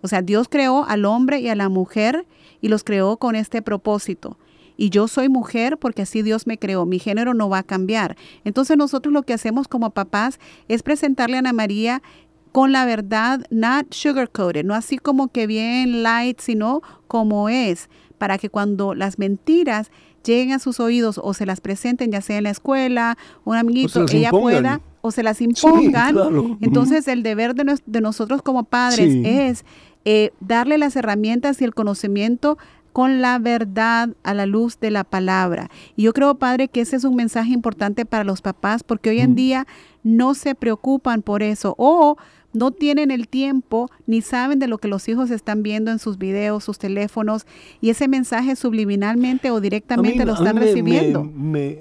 [0.00, 2.26] O sea, Dios creó al hombre y a la mujer
[2.60, 4.36] y los creó con este propósito
[4.82, 8.16] y yo soy mujer porque así Dios me creó, mi género no va a cambiar.
[8.42, 12.02] Entonces nosotros lo que hacemos como papás es presentarle a Ana María
[12.50, 18.38] con la verdad, not sugar-coated, no así como que bien light, sino como es, para
[18.38, 19.92] que cuando las mentiras
[20.24, 24.04] lleguen a sus oídos o se las presenten, ya sea en la escuela, un amiguito,
[24.10, 26.58] ella pueda o se las impongan.
[26.60, 29.64] Entonces el deber de, de, nosotros como padres es
[30.04, 32.58] eh, darle las herramientas y el conocimiento
[32.92, 35.70] con la verdad a la luz de la palabra.
[35.96, 39.20] Y yo creo, Padre, que ese es un mensaje importante para los papás porque hoy
[39.20, 39.66] en día
[40.02, 42.16] no se preocupan por eso o
[42.52, 46.18] no tienen el tiempo ni saben de lo que los hijos están viendo en sus
[46.18, 47.46] videos, sus teléfonos
[47.80, 51.24] y ese mensaje subliminalmente o directamente lo están recibiendo.
[51.24, 51.78] Me,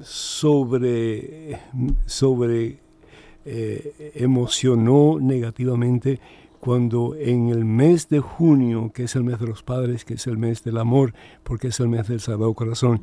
[0.00, 1.58] sobre,
[2.06, 2.78] sobre
[3.44, 6.20] eh, emocionó negativamente
[6.64, 10.26] cuando en el mes de junio, que es el mes de los padres, que es
[10.26, 11.12] el mes del amor,
[11.42, 13.02] porque es el mes del Sagrado Corazón,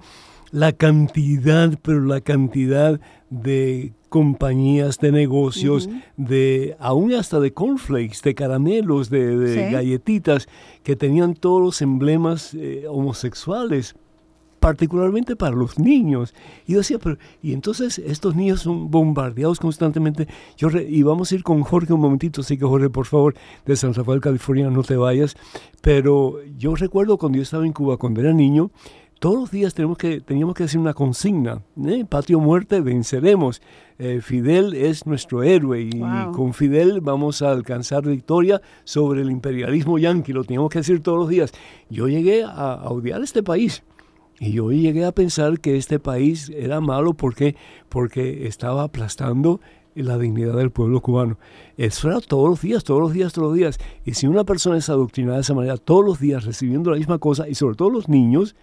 [0.49, 2.99] la cantidad, pero la cantidad
[3.30, 10.47] de compañías, de negocios, de aún hasta de cornflakes, de caramelos, de, galletitas,
[10.82, 13.95] que tenían todos los emblemas eh, homosexuales
[14.62, 16.36] particularmente para los niños.
[16.68, 20.28] Y yo decía, pero, y entonces estos niños son bombardeados constantemente.
[20.55, 23.34] Yo y vamos a ir con Jorge un momentito, así que Jorge, por favor,
[23.66, 25.36] de San Rafael, California, no te vayas.
[25.82, 28.70] Pero yo recuerdo cuando yo estaba en Cuba, cuando era niño,
[29.18, 32.05] todos los días tenemos que, teníamos que hacer una consigna, ¿eh?
[32.07, 33.64] patio muerte, venceremos.
[33.97, 36.03] Eh, Fidel es nuestro héroe y
[36.34, 41.18] con Fidel vamos a alcanzar victoria sobre el imperialismo yanqui, lo teníamos que decir todos
[41.18, 41.51] los días.
[41.89, 43.84] Yo llegué a, a odiar este país
[44.41, 47.55] y yo llegué a pensar que este país era malo porque,
[47.89, 49.61] porque estaba aplastando
[49.93, 51.37] la dignidad del pueblo cubano.
[51.77, 53.79] Eso era todos los días, todos los días, todos los días.
[54.03, 57.19] Y si una persona es adoctrinada de esa manera, todos los días recibiendo la misma
[57.19, 58.55] cosa, y sobre todo los niños,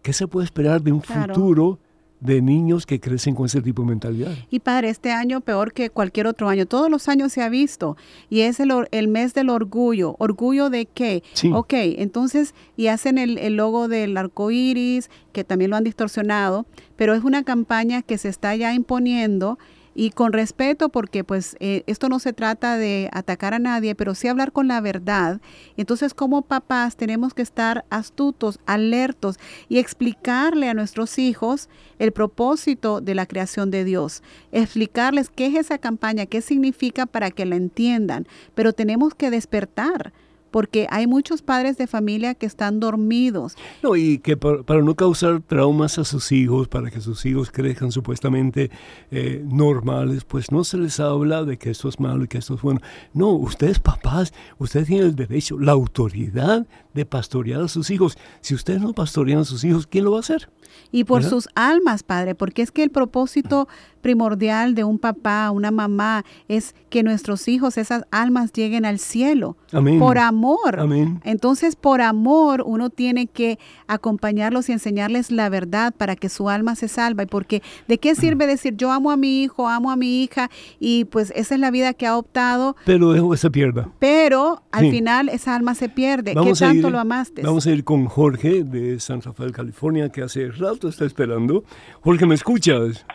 [0.00, 1.78] ¿qué se puede esperar de un futuro
[2.20, 4.32] de niños que crecen con ese tipo de mentalidad.
[4.50, 6.66] Y padre, este año peor que cualquier otro año.
[6.66, 7.96] Todos los años se ha visto.
[8.28, 10.16] Y es el, el mes del orgullo.
[10.18, 11.22] ¿Orgullo de qué?
[11.34, 11.50] Sí.
[11.54, 16.66] Ok, entonces, y hacen el, el logo del arco iris, que también lo han distorsionado,
[16.96, 19.58] pero es una campaña que se está ya imponiendo
[19.98, 24.14] y con respeto porque pues eh, esto no se trata de atacar a nadie, pero
[24.14, 25.40] sí hablar con la verdad.
[25.76, 31.68] Entonces como papás tenemos que estar astutos, alertos y explicarle a nuestros hijos
[31.98, 34.22] el propósito de la creación de Dios,
[34.52, 40.12] explicarles qué es esa campaña, qué significa para que la entiendan, pero tenemos que despertar
[40.50, 43.56] porque hay muchos padres de familia que están dormidos.
[43.82, 47.92] No, y que para, no causar traumas a sus hijos, para que sus hijos crezcan
[47.92, 48.70] supuestamente
[49.10, 52.54] eh, normales, pues no se les habla de que esto es malo y que esto
[52.54, 52.80] es bueno.
[53.12, 56.66] No, ustedes papás, ustedes tienen el derecho, la autoridad
[56.98, 58.18] de pastorear a sus hijos.
[58.40, 60.48] Si ustedes no pastorean a sus hijos, ¿quién lo va a hacer?
[60.90, 63.68] Y por sus almas, Padre, porque es que el propósito
[64.00, 69.56] primordial de un papá, una mamá, es que nuestros hijos, esas almas lleguen al cielo.
[69.72, 69.98] Amén.
[69.98, 70.80] Por amor.
[70.80, 71.20] Amén.
[71.24, 76.74] Entonces, por amor, uno tiene que acompañarlos y enseñarles la verdad para que su alma
[76.74, 77.24] se salva.
[77.24, 80.48] Y porque, ¿de qué sirve decir yo amo a mi hijo, amo a mi hija?
[80.78, 82.76] Y pues esa es la vida que ha optado.
[82.86, 83.90] Pero dejo que se pierda.
[83.98, 86.34] Pero al final esa alma se pierde.
[86.34, 87.42] ¿Qué tanto lo amaste?
[87.42, 91.64] Vamos a ir con Jorge de San Rafael, California, que hace rato está esperando.
[92.00, 93.06] Jorge, ¿me escuchas?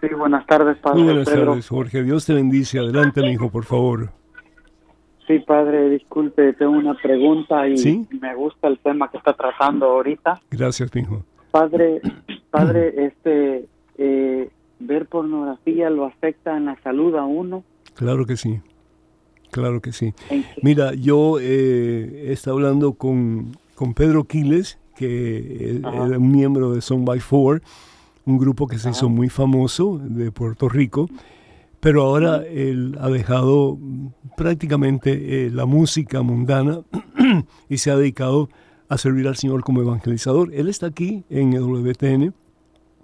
[0.00, 0.98] Sí, buenas tardes, Padre.
[0.98, 2.02] Muy buenas tardes, Jorge.
[2.02, 2.78] Dios te bendice.
[2.78, 4.12] Adelante, mi hijo, por favor.
[5.26, 10.40] Sí, Padre, disculpe, tengo una pregunta y me gusta el tema que está tratando ahorita.
[10.50, 11.22] Gracias, mi hijo.
[11.50, 12.00] Padre,
[12.50, 13.68] padre, este,
[13.98, 17.62] eh, ver pornografía lo afecta en la salud a uno.
[17.94, 18.60] Claro que sí.
[19.50, 20.12] Claro que sí.
[20.62, 26.80] Mira, yo eh, he estado hablando con, con Pedro Quiles, que es un miembro de
[26.80, 27.62] Song by Four,
[28.26, 31.08] un grupo que se hizo muy famoso de Puerto Rico,
[31.80, 33.78] pero ahora él ha dejado
[34.36, 36.82] prácticamente eh, la música mundana
[37.68, 38.50] y se ha dedicado
[38.88, 40.52] a servir al Señor como evangelizador.
[40.52, 42.34] Él está aquí en el WTN.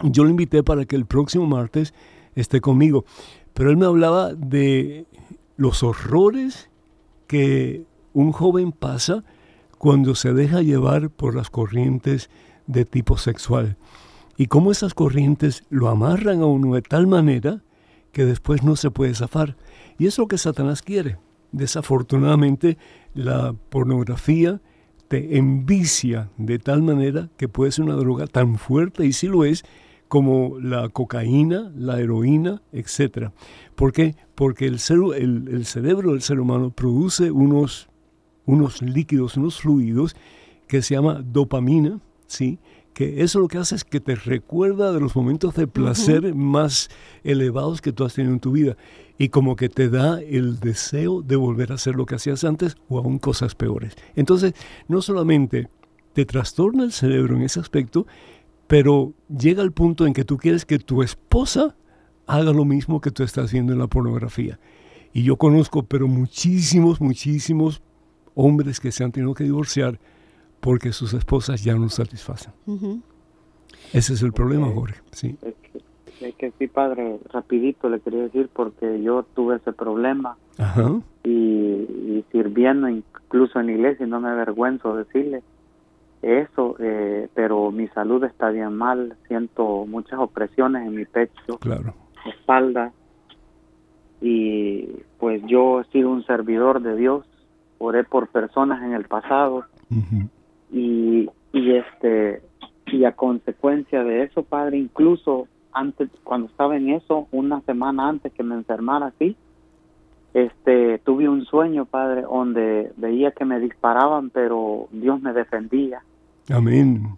[0.03, 1.95] Yo lo invité para que el próximo martes
[2.35, 3.05] esté conmigo,
[3.53, 5.07] pero él me hablaba de
[5.57, 6.71] los horrores
[7.27, 9.25] que un joven pasa
[9.79, 12.31] cuando se deja llevar por las corrientes
[12.67, 13.77] de tipo sexual
[14.37, 17.63] y cómo esas corrientes lo amarran a uno de tal manera
[18.13, 19.57] que después no se puede zafar.
[19.99, 21.19] Y es lo que Satanás quiere.
[21.53, 22.79] Desafortunadamente,
[23.15, 24.61] la pornografía
[25.09, 29.45] te envicia de tal manera que puede ser una droga tan fuerte, y sí lo
[29.45, 29.65] es,
[30.15, 33.33] como la cocaína, la heroína, etc.
[33.75, 34.15] ¿Por qué?
[34.37, 37.89] Porque el, el, cerebro del ser humano produce unos,
[38.47, 40.15] unos líquidos, unos fluidos
[40.69, 41.99] que se llama dopamina,
[42.29, 42.61] ¿sí?
[42.93, 46.91] que eso lo que hace es que te recuerda de los momentos de placer más
[47.25, 48.77] elevados que tú has tenido en tu vida
[49.19, 52.77] y como que te da el deseo de volver a hacer lo que hacías antes
[52.89, 53.97] o aún cosas peores.
[54.15, 54.55] Entonces,
[54.87, 55.71] no solamente
[56.13, 58.07] te trastorna el cerebro en ese aspecto,
[58.67, 61.75] pero llega al punto en que tú quieres que tu esposa
[62.27, 64.59] haga lo mismo que tú estás viendo en la pornografía.
[65.13, 67.83] Y yo conozco, pero muchísimos, muchísimos
[68.35, 69.99] hombres que se han tenido que divorciar
[70.61, 72.53] porque sus esposas ya no satisfacen.
[73.93, 75.01] Ese es el problema, Jorge.
[75.13, 75.37] Sí.
[76.21, 80.37] Es que, sí, padre, rapidito le quería decir porque yo tuve ese problema
[81.25, 85.43] Y, sirviendo incluso en iglesia, y no me avergüenzo decirle
[86.25, 91.95] eso, eh, pero mi salud está bien mal, siento muchas opresiones en mi pecho, claro.
[92.27, 92.93] espalda,
[94.21, 97.27] y pues yo he sido un servidor de Dios,
[97.79, 99.65] oré por personas en el pasado,
[100.73, 102.43] y, y este
[102.87, 108.33] y a consecuencia de eso padre incluso antes cuando estaba en eso una semana antes
[108.33, 109.37] que me enfermara así
[110.33, 116.03] este tuve un sueño padre donde veía que me disparaban pero Dios me defendía
[116.49, 117.17] amén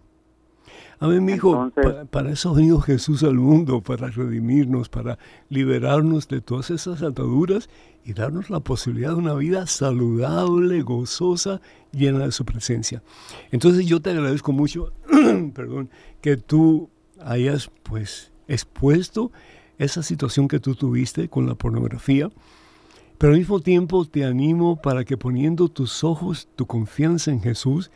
[0.98, 1.70] Amén, mi hijo.
[2.10, 5.18] para eso ha venido Jesús al mundo, para redimirnos, para
[5.50, 7.68] liberarnos de todas esas ataduras
[8.02, 11.60] y darnos la posibilidad de una vida saludable, gozosa,
[11.92, 13.02] llena de su presencia.
[13.50, 14.92] Entonces yo te agradezco mucho,
[15.54, 15.90] perdón,
[16.22, 16.88] que tú
[17.22, 19.32] hayas pues expuesto
[19.76, 22.30] esa situación que tú tuviste con la pornografía,
[23.18, 27.90] pero al mismo tiempo te animo para que poniendo tus ojos, tu confianza en Jesús,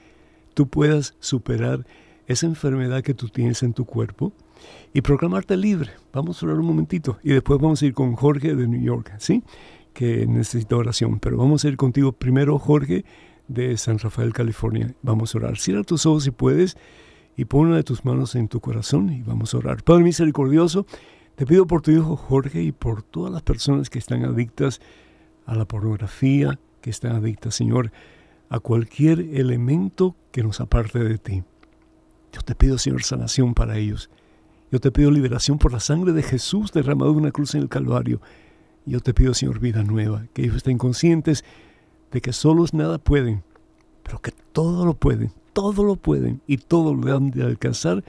[0.61, 1.87] tú puedas superar
[2.27, 4.35] esa enfermedad que tú tienes en tu cuerpo
[4.93, 5.93] y proclamarte libre.
[6.13, 9.15] Vamos a orar un momentito y después vamos a ir con Jorge de New York,
[9.17, 9.43] ¿sí?
[9.95, 11.19] Que necesita oración.
[11.19, 13.07] Pero vamos a ir contigo primero, Jorge,
[13.49, 14.95] de San Rafael, California.
[15.01, 15.57] Vamos a orar.
[15.57, 16.77] Cierra tus ojos si puedes
[17.39, 19.83] y pon una de tus manos en tu corazón y vamos a orar.
[19.83, 20.85] Padre misericordioso,
[21.37, 24.83] te pido por tu hijo Jorge y por todas las personas que están adictas
[25.47, 27.93] a la pornografía, que están adictas, Señor,
[28.51, 31.43] a cualquier elemento que nos aparte de ti.
[32.33, 34.11] Yo te pido, Señor, sanación para ellos.
[34.71, 37.69] Yo te pido liberación por la sangre de Jesús derramado en una cruz en el
[37.69, 38.21] Calvario.
[38.85, 41.45] Yo te pido, Señor, vida nueva, que ellos estén conscientes
[42.11, 43.45] de que solos nada pueden,
[44.03, 48.05] pero que todo lo pueden, todo lo pueden y todo lo han de alcanzar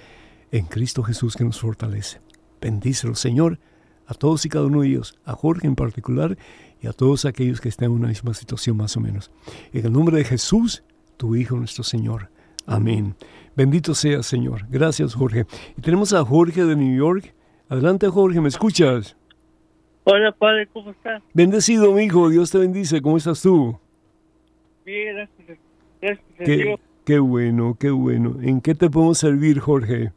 [0.51, 2.19] en Cristo Jesús que nos fortalece.
[2.59, 3.59] Bendícelo, Señor,
[4.07, 6.37] a todos y cada uno de ellos, a Jorge en particular
[6.81, 9.31] y a todos aquellos que estén en una misma situación más o menos.
[9.71, 10.83] En el nombre de Jesús,
[11.17, 12.29] tu Hijo nuestro Señor.
[12.65, 13.15] Amén.
[13.55, 14.65] Bendito sea, Señor.
[14.69, 15.45] Gracias, Jorge.
[15.77, 17.33] Y tenemos a Jorge de New York.
[17.69, 19.15] Adelante, Jorge, ¿me escuchas?
[20.03, 21.21] Hola, padre, ¿cómo estás?
[21.33, 22.29] Bendecido, mi hijo.
[22.29, 23.01] Dios te bendice.
[23.01, 23.77] ¿Cómo estás tú?
[24.85, 25.59] Bien, gracias.
[26.01, 26.79] Gracias Qué, Dios.
[27.05, 28.37] qué bueno, qué bueno.
[28.41, 30.11] ¿En qué te podemos servir, Jorge?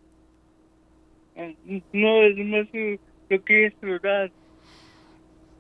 [1.37, 1.57] Eh,
[1.93, 2.99] No, es más que
[3.83, 4.01] lo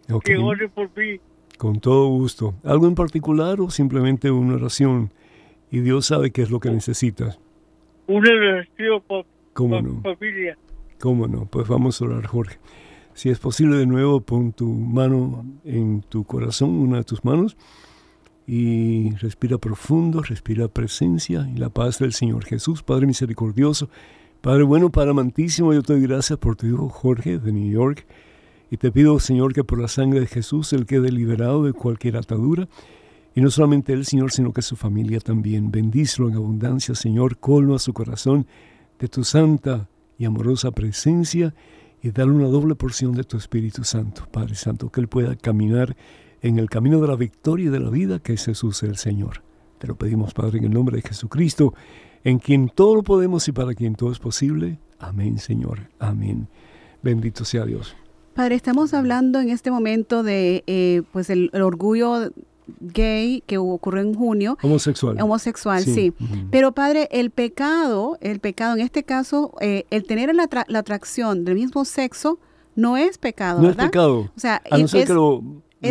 [0.06, 0.16] que es orar.
[0.16, 1.20] Ok, Que ore por mí.
[1.58, 2.54] Con todo gusto.
[2.64, 5.12] ¿Algo en particular o simplemente una oración?
[5.70, 7.38] Y Dios sabe qué es lo que necesitas.
[8.06, 9.24] Una oración por
[9.54, 10.02] ¿Cómo no?
[10.02, 10.58] familia.
[11.00, 11.46] ¿Cómo no?
[11.46, 12.58] Pues vamos a orar, Jorge.
[13.14, 17.56] Si es posible, de nuevo, pon tu mano en tu corazón, una de tus manos,
[18.46, 23.88] y respira profundo, respira presencia y la paz del Señor Jesús, Padre misericordioso,
[24.40, 28.04] Padre bueno, Padre amantísimo, yo te doy gracias por tu hijo Jorge de New York,
[28.74, 32.16] y te pido, Señor, que por la sangre de Jesús él quede liberado de cualquier
[32.16, 32.68] atadura,
[33.32, 35.70] y no solamente él, Señor, sino que su familia también.
[35.70, 38.48] Bendícelo en abundancia, Señor, colma su corazón
[38.98, 41.54] de tu santa y amorosa presencia
[42.02, 45.94] y dale una doble porción de tu Espíritu Santo, Padre Santo, que Él pueda caminar
[46.42, 49.44] en el camino de la victoria y de la vida que es Jesús el Señor.
[49.78, 51.74] Te lo pedimos, Padre, en el nombre de Jesucristo,
[52.24, 54.80] en quien todo lo podemos y para quien todo es posible.
[54.98, 55.90] Amén, Señor.
[56.00, 56.48] Amén.
[57.04, 57.94] Bendito sea Dios.
[58.34, 62.30] Padre, estamos hablando en este momento de eh, pues el, el orgullo
[62.80, 65.20] gay que ocurrió en junio, Homosexual.
[65.20, 66.12] homosexual, sí.
[66.50, 71.44] Pero Padre, el pecado, el pecado en este caso, eh, el tener la, la atracción
[71.44, 72.38] del mismo sexo
[72.74, 74.30] no es pecado, no es pecado.
[74.36, 75.42] O sea, A no es- ser que lo,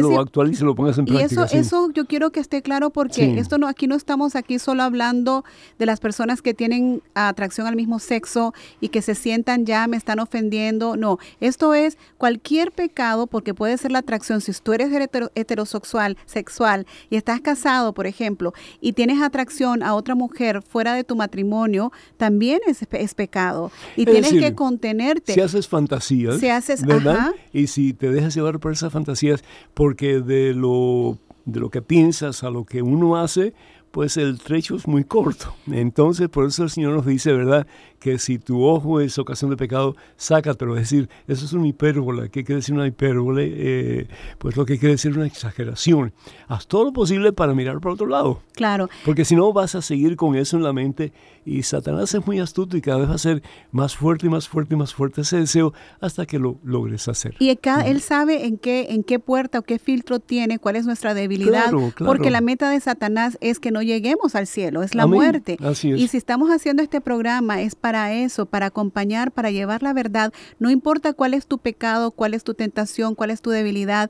[0.01, 1.43] lo actualices y lo pongas en Y práctica.
[1.43, 1.57] eso, sí.
[1.57, 3.35] eso yo quiero que esté claro porque Sí.
[3.37, 5.43] esto no, aquí no estamos aquí solo hablando
[5.79, 9.97] de las personas que tienen atracción al mismo sexo y que se sientan ya me
[9.97, 10.95] están ofendiendo.
[10.97, 14.41] No, esto es cualquier pecado porque puede ser la atracción.
[14.41, 19.93] Si tú eres hetero- heterosexual, sexual y estás casado, por ejemplo, y tienes atracción a
[19.95, 23.71] otra mujer fuera de tu matrimonio, también es, es pecado.
[23.95, 25.33] Y Es tienes decir, que contenerte.
[25.33, 27.17] Si haces fantasías, Si haces- ¿verdad?
[27.17, 27.31] ajá.
[27.51, 29.43] Y si te dejas llevar por esas fantasías,
[29.83, 33.53] porque de lo, de lo que piensas a lo que uno hace,
[33.91, 35.53] pues el trecho es muy corto.
[35.69, 37.67] Entonces, por eso el Señor nos dice, ¿verdad?
[38.03, 40.75] Que si tu ojo es ocasión de pecado, sácatelo.
[40.75, 42.29] Es decir, eso es una hipérbole.
[42.29, 43.49] ¿Qué quiere decir una hipérbole?
[43.55, 44.07] Eh,
[44.39, 46.11] pues lo que quiere decir una exageración.
[46.49, 48.41] Haz todo lo posible para mirar para otro lado.
[48.55, 48.89] Claro.
[49.05, 51.13] Porque si no vas a seguir con eso en la mente
[51.45, 53.41] y Satanás es muy astuto y cada vez va a ser
[53.71, 57.35] más fuerte y más fuerte y más fuerte ese deseo hasta que lo logres hacer.
[57.39, 60.85] Y cada- él sabe en qué, en qué puerta o qué filtro tiene, cuál es
[60.85, 62.05] nuestra debilidad, Claro, claro.
[62.11, 65.15] porque la meta de Satanás es que no lleguemos al cielo, es la Amén.
[65.19, 65.57] muerte.
[65.61, 65.99] Así es.
[66.01, 70.33] Y si estamos haciendo este programa es para eso, para acompañar, para llevar la verdad,
[70.59, 74.09] no importa cuál es tu pecado, cuál es tu tentación, cuál es tu debilidad,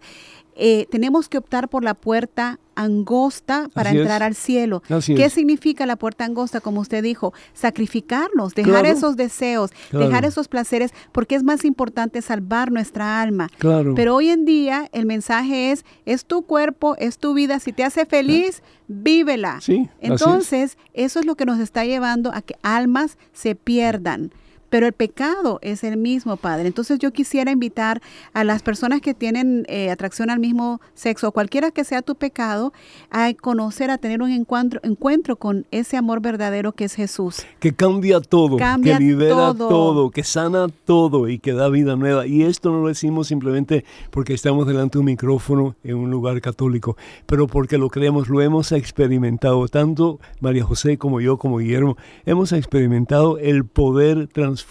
[0.55, 4.01] eh, tenemos que optar por la puerta angosta para Así es.
[4.01, 4.81] entrar al cielo.
[4.89, 5.33] Así ¿Qué es.
[5.33, 6.59] significa la puerta angosta?
[6.59, 8.87] Como usted dijo, sacrificarnos, dejar Claro.
[8.97, 10.07] esos deseos, Claro.
[10.07, 13.49] dejar esos placeres, porque es más importante salvar nuestra alma.
[13.57, 13.93] Claro.
[13.95, 17.83] Pero hoy en día el mensaje es, es tu cuerpo, es tu vida, si te
[17.83, 19.59] hace feliz, vívela.
[19.61, 20.09] Sí, así es.
[20.11, 24.31] Entonces, eso es lo que nos está llevando a que almas se pierdan.
[24.73, 26.65] Pero el pecado es el mismo, Padre.
[26.65, 28.01] Entonces yo quisiera invitar
[28.33, 32.73] a las personas que tienen eh, atracción al mismo sexo, cualquiera que sea tu pecado,
[33.11, 37.45] a conocer, a tener un encuentro, encuentro con ese amor verdadero que es Jesús.
[37.59, 39.69] que cambia todo, Cambia que libera todo.
[39.69, 40.09] todo.
[40.09, 42.25] que sana todo y que da vida nueva.
[42.25, 46.41] Y esto no lo decimos simplemente porque estamos delante de un micrófono en un lugar
[46.41, 46.97] católico,
[47.27, 49.67] pero porque lo creemos, lo hemos experimentado.
[49.67, 51.95] Tanto María José como yo, como Guillermo,
[52.25, 54.62] hemos experimentado el poder transformador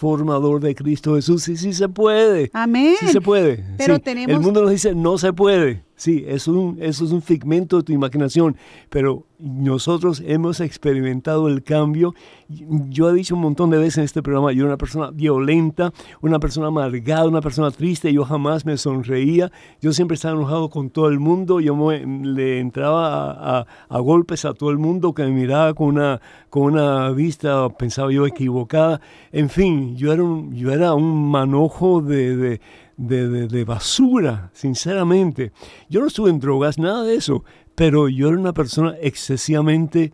[0.61, 1.47] de Cristo Jesús.
[1.47, 2.49] Y sí se puede.
[2.53, 2.95] Amén.
[2.99, 3.63] Sí se puede.
[3.77, 4.01] Pero sí.
[4.01, 5.83] tenemos- El mundo nos dice no se puede.
[6.03, 8.57] Sí, eso es un figmento de tu imaginación,
[8.89, 12.13] pero nosotros hemos experimentado el cambio.
[12.49, 15.93] Yo he dicho un montón de veces en este programa, yo era una persona violenta,
[16.21, 19.49] una persona amargada, una persona triste, yo jamás me sonreía,
[19.81, 24.53] yo siempre estaba enojado con todo el mundo, yo me- le entraba a, golpes a
[24.53, 28.99] todo el mundo que me miraba con una, con una vista, pensaba yo, equivocada.
[29.31, 32.59] En fin, yo era un, yo era un manojo de,
[32.97, 35.51] de, de- de basura, sinceramente.
[35.89, 37.43] Yo no estuve en drogas, nada de eso,
[37.75, 40.13] pero yo era una persona excesivamente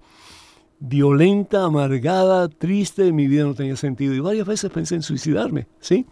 [0.79, 6.05] violenta, amargada, triste, mi vida no tenía sentido y varias veces pensé en suicidarme, ¿sí?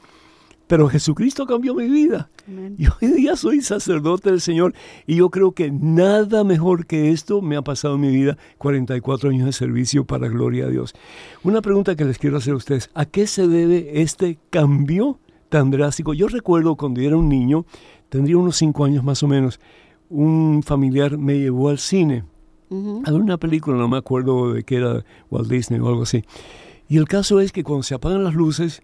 [0.68, 2.30] Pero Jesucristo cambió mi vida.
[2.45, 2.76] Amén.
[2.78, 4.74] Y hoy día soy sacerdote del Señor
[5.05, 9.30] y yo creo que nada mejor que esto me ha pasado en mi vida, 44
[9.30, 10.93] años de servicio para gloria a Dios.
[11.43, 15.20] Una pregunta que les quiero hacer a ustedes, ¿a qué se debe este cambio
[15.50, 16.14] tan drástico?
[16.14, 17.66] Yo recuerdo cuando yo era un niño,
[18.10, 19.60] tendría unos 5 años más o menos,
[20.10, 22.24] un familiar me llevó al cine
[22.70, 23.02] Ujú.
[23.06, 26.24] a ver una película, no me acuerdo de qué era Walt Disney o algo así.
[26.89, 28.82] Y el caso es que cuando se apagan las luces,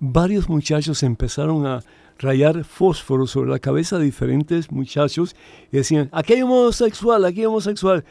[0.00, 1.82] varios muchachos empezaron a
[2.18, 5.36] rayar fósforo sobre la cabeza de diferentes muchachos
[5.72, 8.04] y decían, aquí hay homosexual, aquí hay homosexual.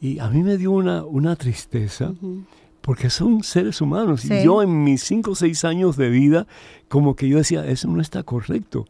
[0.00, 2.12] Y a mí me dio una, una tristeza.
[2.82, 4.24] Porque son seres humanos.
[4.24, 6.46] Y yo en mis cinco o seis años de vida,
[6.88, 8.86] como que yo decía, eso no está correcto.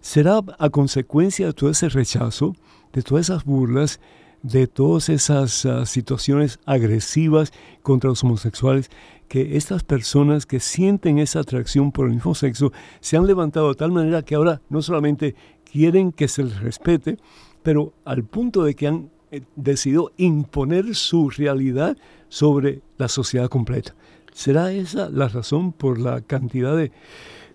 [0.00, 2.54] ¿Será a consecuencia de todo ese rechazo,
[2.92, 4.00] de todas esas burlas,
[4.42, 7.52] de todas esas ah, situaciones agresivas
[7.82, 8.90] contra los homosexuales,
[9.28, 13.76] que estas personas que sienten esa atracción por el mismo sexo se han levantado de
[13.76, 15.36] tal manera que ahora no solamente
[15.70, 17.16] quieren que se les respete,
[17.62, 21.96] pero al punto de que han eh, decidido imponer su realidad
[22.28, 23.94] sobre la sociedad completa.
[24.32, 26.92] ¿Será esa la razón por la cantidad de,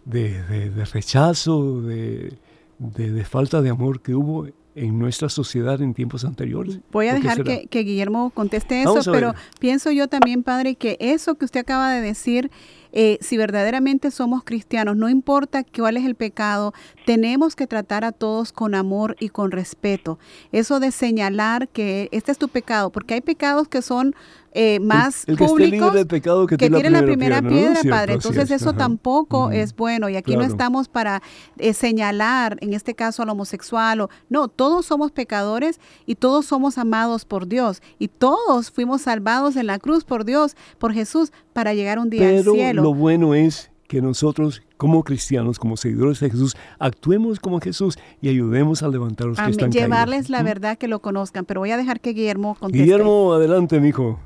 [0.05, 2.33] de, rechazo, de,
[2.77, 6.79] de, falta de amor que hubo en nuestra sociedad en tiempos anteriores.
[6.91, 11.45] Voy a dejar que, Guillermo conteste eso, pero pienso yo también, padre, que eso que
[11.45, 12.51] usted acaba de decir,
[12.97, 16.73] eh, si verdaderamente somos cristianos, no importa cuál es el pecado,
[17.05, 20.17] tenemos que tratar a todos con amor y con respeto.
[20.53, 24.15] Eso de señalar que este es tu pecado, porque hay pecados que son
[24.57, 28.13] eh, más el, públicos pecado que, tiene la primera, piedra, padre.
[28.13, 31.21] Entonces eso tampoco es bueno y aquí no estamos para
[31.57, 36.77] eh, señalar, en este caso al homosexual o no, todos somos pecadores y todos somos
[36.77, 41.73] amados por Dios y todos fuimos salvados en la cruz por Dios, por Jesús para
[41.73, 42.83] llegar un día al cielo.
[42.83, 48.27] Lo bueno es que nosotros como cristianos, como seguidores de Jesús, actuemos como Jesús y
[48.27, 51.71] ayudemos a levantar a los que están Llevarles la verdad que lo conozcan, pero voy
[51.71, 52.83] a dejar que Guillermo conteste.
[52.83, 54.19] Guillermo, adelante, mijo.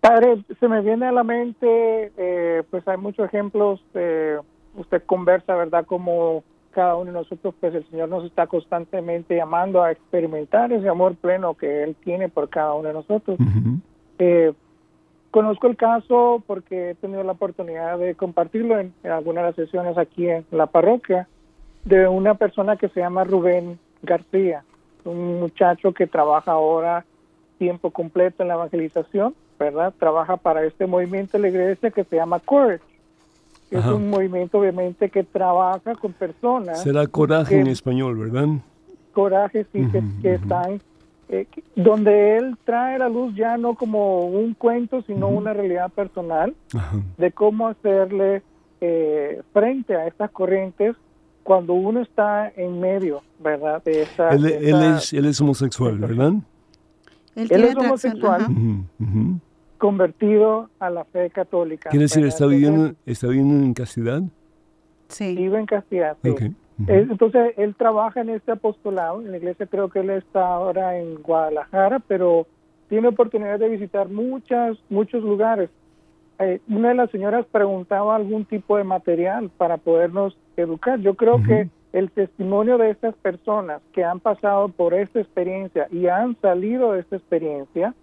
[0.00, 3.80] Padre, se me viene a la mente, eh, pues hay muchos ejemplos,
[4.76, 5.84] usted conversa, ¿verdad?
[5.84, 10.88] Como cada uno de nosotros, pues el Señor nos está constantemente llamando a experimentar ese
[10.88, 13.36] amor pleno que Él tiene por cada uno de nosotros.
[14.20, 14.52] Eh,
[15.36, 19.98] conozco el caso porque he tenido la oportunidad de compartirlo en, algunas de las sesiones
[19.98, 21.28] aquí en la parroquia,
[21.84, 24.64] de una persona que se llama Rubén García,
[25.04, 27.04] un muchacho que trabaja ahora
[27.58, 29.92] tiempo completo en la evangelización ¿verdad?
[29.98, 32.82] Trabaja para este movimiento de la iglesia que se llama Courage.
[33.70, 36.82] Es un movimiento obviamente que trabaja con personas.
[36.82, 38.48] Será coraje en español, ¿verdad?
[39.12, 39.86] Coraje, sí,
[40.22, 40.80] que, están,
[41.28, 46.54] eh, donde él trae la luz ya no como un cuento, sino una realidad personal
[47.18, 48.42] de cómo hacerle
[48.80, 50.94] eh, frente a estas corrientes
[51.42, 53.82] cuando uno está en medio, ¿verdad?
[53.84, 56.34] De esa, él, es, él es homosexual, ¿verdad?
[57.34, 58.46] Él, es homosexual
[59.78, 61.90] convertido a la fe católica.
[61.90, 64.22] ¿Quiere decir, está viviendo, está viviendo en castidad?
[65.08, 65.36] Sí.
[65.36, 66.34] Vive en castidad, sí.
[66.86, 71.22] Entonces, él trabaja en este apostolado, en la iglesia creo que él está ahora en
[71.22, 72.46] Guadalajara, pero
[72.88, 75.70] tiene oportunidad de visitar muchas, muchos lugares.
[76.38, 81.00] Eh, una de las señoras preguntaba algún tipo de material para podernos educar.
[81.00, 86.08] Yo creo que el testimonio de estas personas que han pasado por esta experiencia y
[86.08, 87.94] han salido de esta experiencia,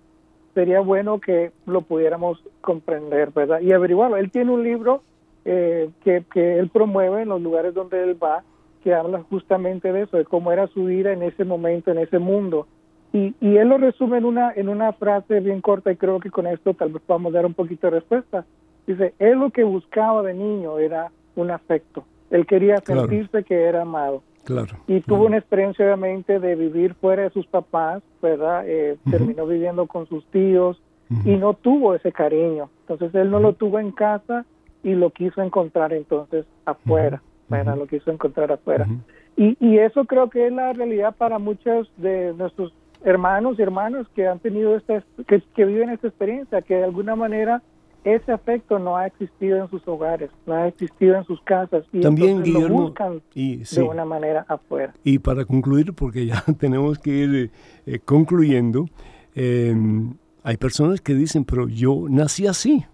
[0.56, 3.62] sería bueno que lo pudiéramos comprender, ¿verdad?
[3.62, 4.18] Y averiguarlo.
[4.18, 5.04] Él tiene un libro
[5.46, 8.44] eh, que, que él promueve en los lugares donde él va,
[8.84, 12.20] que habla justamente de eso, de cómo era su vida en ese momento, en ese
[12.20, 12.68] mundo.
[13.14, 16.32] Y, y él lo resume en una, en una frase bien corta y creo que
[16.32, 18.46] con esto tal vez podamos dar un poquito de respuesta.
[18.88, 22.04] Dice, él lo que buscaba de niño era un afecto.
[22.32, 24.24] Él quería sentirse que era amado.
[24.44, 24.76] Claro.
[24.88, 28.64] Y tuvo una experiencia obviamente de vivir fuera de sus papás, ¿verdad?
[28.68, 30.82] Eh, terminó viviendo con sus tíos
[31.24, 32.70] y no tuvo ese cariño.
[32.82, 34.46] Entonces él no lo tuvo en casa
[34.84, 37.78] y lo quiso encontrar entonces afuera, ¿verdad?
[37.78, 38.88] Lo quiso encontrar afuera.
[39.36, 42.74] Y, y eso creo que es la realidad para muchos de nuestros
[43.04, 47.16] hermanos y hermanas que han tenido esta, que, que viven esta experiencia, que de alguna
[47.16, 47.62] manera
[48.04, 52.02] ese afecto no ha existido en sus hogares, no ha existido en sus casas y
[52.02, 54.94] también lo buscan de una manera afuera.
[55.04, 57.52] Y para concluir, porque ya tenemos que ir
[57.86, 58.88] eh, concluyendo,
[59.36, 62.86] em, hay personas que dicen, pero yo nací así.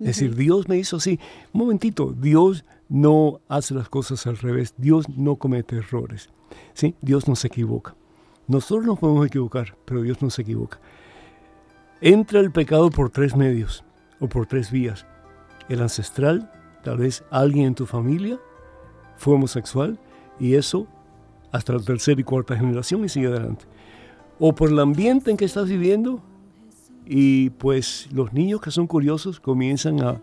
[0.00, 1.20] Es decir, Dios me hizo así.
[1.52, 6.28] Un momentito, Dios no hace las cosas al revés, Dios no comete errores.
[6.74, 6.96] ¿sí?
[7.00, 7.94] Dios no se equivoca.
[8.48, 10.80] Nosotros nos podemos equivocar, pero Dios no se equivoca.
[12.00, 13.84] Entra el pecado por tres medios
[14.18, 15.06] o por tres vías.
[15.68, 16.50] El ancestral,
[16.82, 18.38] tal vez alguien en tu familia
[19.16, 19.98] fue homosexual
[20.40, 20.88] y eso
[21.52, 23.66] hasta la tercera y cuarta generación y sigue adelante.
[24.40, 26.20] O por el ambiente en que estás viviendo
[27.06, 30.20] y pues los niños que son curiosos comienzan a,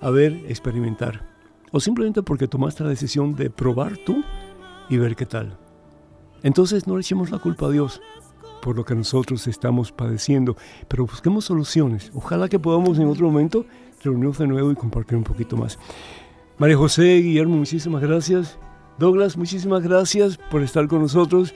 [0.00, 1.35] a ver, experimentar.
[1.76, 4.24] O simplemente porque tomaste la decisión de probar tú
[4.88, 5.58] y ver qué tal.
[6.42, 8.00] Entonces no le echemos la culpa a Dios
[8.62, 10.56] por lo que nosotros estamos padeciendo,
[10.88, 12.10] pero busquemos soluciones.
[12.14, 13.66] Ojalá que podamos en otro momento
[14.02, 15.78] reunirnos de nuevo y compartir un poquito más.
[16.56, 18.58] María José, Guillermo, muchísimas gracias.
[18.98, 21.52] Douglas, muchísimas gracias por estar con nosotros.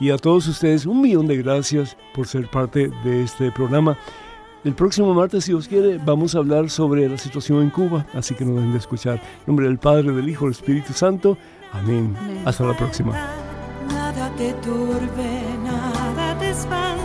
[0.00, 3.96] Y a todos ustedes un millón de gracias por ser parte de este programa.
[4.62, 8.34] El próximo martes, si Dios quiere, vamos a hablar sobre la situación en Cuba, así
[8.34, 9.14] que no dejen de escuchar.
[9.14, 11.38] En nombre del Padre, del Hijo, del Espíritu Santo.
[11.72, 12.14] Amén.
[12.44, 13.12] Hasta la próxima.
[13.88, 16.99] Nada te turbe, nada te espanta.